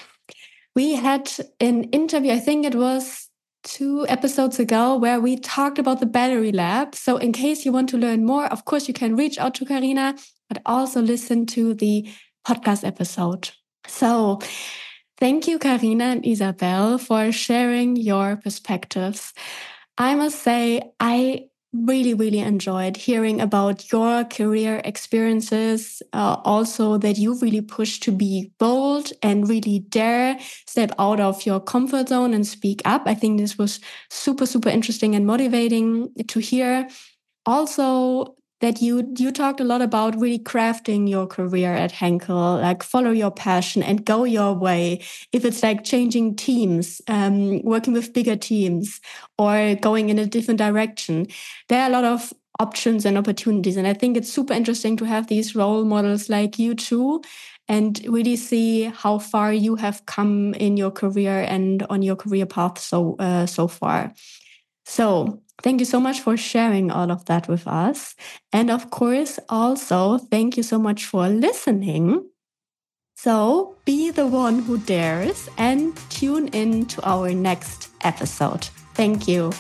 We 0.76 0.96
had 0.96 1.32
an 1.60 1.86
interview, 1.86 2.34
I 2.34 2.40
think 2.40 2.66
it 2.66 2.76
was 2.76 3.30
two 3.64 4.06
episodes 4.08 4.60
ago, 4.60 4.98
where 4.98 5.20
we 5.20 5.38
talked 5.38 5.80
about 5.80 6.00
the 6.00 6.06
battery 6.06 6.52
lab. 6.52 6.96
So, 6.96 7.18
in 7.18 7.32
case 7.32 7.66
you 7.66 7.72
want 7.72 7.90
to 7.90 7.98
learn 7.98 8.26
more, 8.26 8.46
of 8.48 8.66
course, 8.66 8.88
you 8.88 8.94
can 8.94 9.16
reach 9.16 9.38
out 9.38 9.54
to 9.56 9.66
Carina, 9.66 10.16
but 10.50 10.62
also 10.66 11.02
listen 11.02 11.46
to 11.48 11.74
the 11.74 12.10
podcast 12.46 12.86
episode. 12.86 13.52
So, 13.88 14.40
thank 15.22 15.48
you, 15.48 15.60
Carina 15.60 16.06
and 16.06 16.26
Isabel, 16.26 16.98
for 16.98 17.32
sharing 17.32 17.96
your 17.96 18.36
perspectives. 18.38 19.34
I 19.98 20.16
must 20.16 20.44
say, 20.44 20.82
I 21.00 21.48
really, 21.74 22.14
really 22.16 22.40
enjoyed 22.40 22.98
hearing 22.98 23.42
about 23.42 23.92
your 23.92 24.26
career 24.26 24.82
experiences. 24.86 26.04
Uh, 26.14 26.38
also, 26.46 26.98
that 26.98 27.18
you 27.20 27.40
really 27.40 27.62
push 27.62 28.00
to 28.02 28.12
be 28.12 28.52
bold 28.60 29.14
and 29.24 29.50
really 29.50 29.80
dare 29.80 30.40
step 30.68 30.92
out 31.00 31.22
of 31.22 31.46
your 31.46 31.62
comfort 31.62 32.10
zone 32.10 32.34
and 32.34 32.48
speak 32.48 32.82
up. 32.86 33.04
I 33.06 33.16
think 33.16 33.40
this 33.40 33.58
was 33.58 33.80
super, 34.10 34.48
super 34.48 34.70
interesting 34.70 35.16
and 35.16 35.28
motivating 35.28 36.14
to 36.30 36.40
hear. 36.40 36.90
Also, 37.46 38.36
that 38.62 38.82
you 38.82 39.14
you 39.18 39.32
talked 39.32 39.60
a 39.60 39.64
lot 39.64 39.82
about 39.82 40.20
really 40.20 40.40
crafting 40.40 41.10
your 41.10 41.28
career 41.28 41.74
at 41.74 41.92
Henkel, 41.92 42.58
like 42.58 42.84
follow 42.84 43.12
your 43.12 43.32
passion 43.32 43.84
and 43.84 44.06
go 44.06 44.24
your 44.24 44.54
way. 44.54 45.02
If 45.32 45.44
it's 45.46 45.64
like 45.64 45.84
changing 45.84 46.36
teams, 46.36 47.02
um, 47.08 47.62
working 47.64 47.94
with 47.94 48.14
bigger 48.14 48.36
teams, 48.36 49.02
or 49.38 49.76
going 49.76 50.10
in 50.10 50.20
a 50.20 50.26
different 50.26 50.60
direction, 50.60 51.28
there 51.68 51.82
are 51.82 51.90
a 51.90 51.94
lot 51.94 52.06
of 52.06 52.34
options 52.60 53.06
and 53.06 53.18
opportunities. 53.18 53.78
And 53.78 53.88
I 53.88 53.94
think 53.94 54.16
it's 54.16 54.32
super 54.32 54.54
interesting 54.54 54.96
to 54.98 55.06
have 55.06 55.28
these 55.28 55.56
role 55.56 55.84
models 55.84 56.30
like 56.30 56.60
you 56.60 56.76
too, 56.76 57.22
and 57.68 58.00
really 58.08 58.36
see 58.36 58.84
how 58.84 59.18
far 59.18 59.52
you 59.52 59.76
have 59.76 60.06
come 60.06 60.54
in 60.56 60.78
your 60.78 60.92
career 60.92 61.46
and 61.48 61.84
on 61.90 62.04
your 62.04 62.16
career 62.16 62.46
path 62.46 62.78
so 62.78 63.16
uh, 63.18 63.46
so 63.48 63.68
far. 63.68 64.14
So 64.86 65.42
Thank 65.62 65.80
you 65.80 65.86
so 65.86 66.00
much 66.00 66.22
for 66.22 66.38
sharing 66.38 66.92
all 66.92 67.12
of 67.12 67.26
that 67.26 67.48
with 67.48 67.68
us. 67.68 68.16
And 68.52 68.72
of 68.72 68.90
course, 68.90 69.40
also, 69.50 70.18
thank 70.18 70.58
you 70.58 70.64
so 70.64 70.80
much 70.80 71.06
for 71.06 71.30
listening. 71.30 72.30
So 73.16 73.76
be 73.86 74.10
the 74.10 74.26
one 74.26 74.60
who 74.60 74.80
dares 74.80 75.48
and 75.58 75.96
tune 76.10 76.48
in 76.50 76.88
to 76.88 77.08
our 77.08 77.32
next 77.34 77.90
episode. 78.02 78.66
Thank 78.96 79.28
you. 79.28 79.52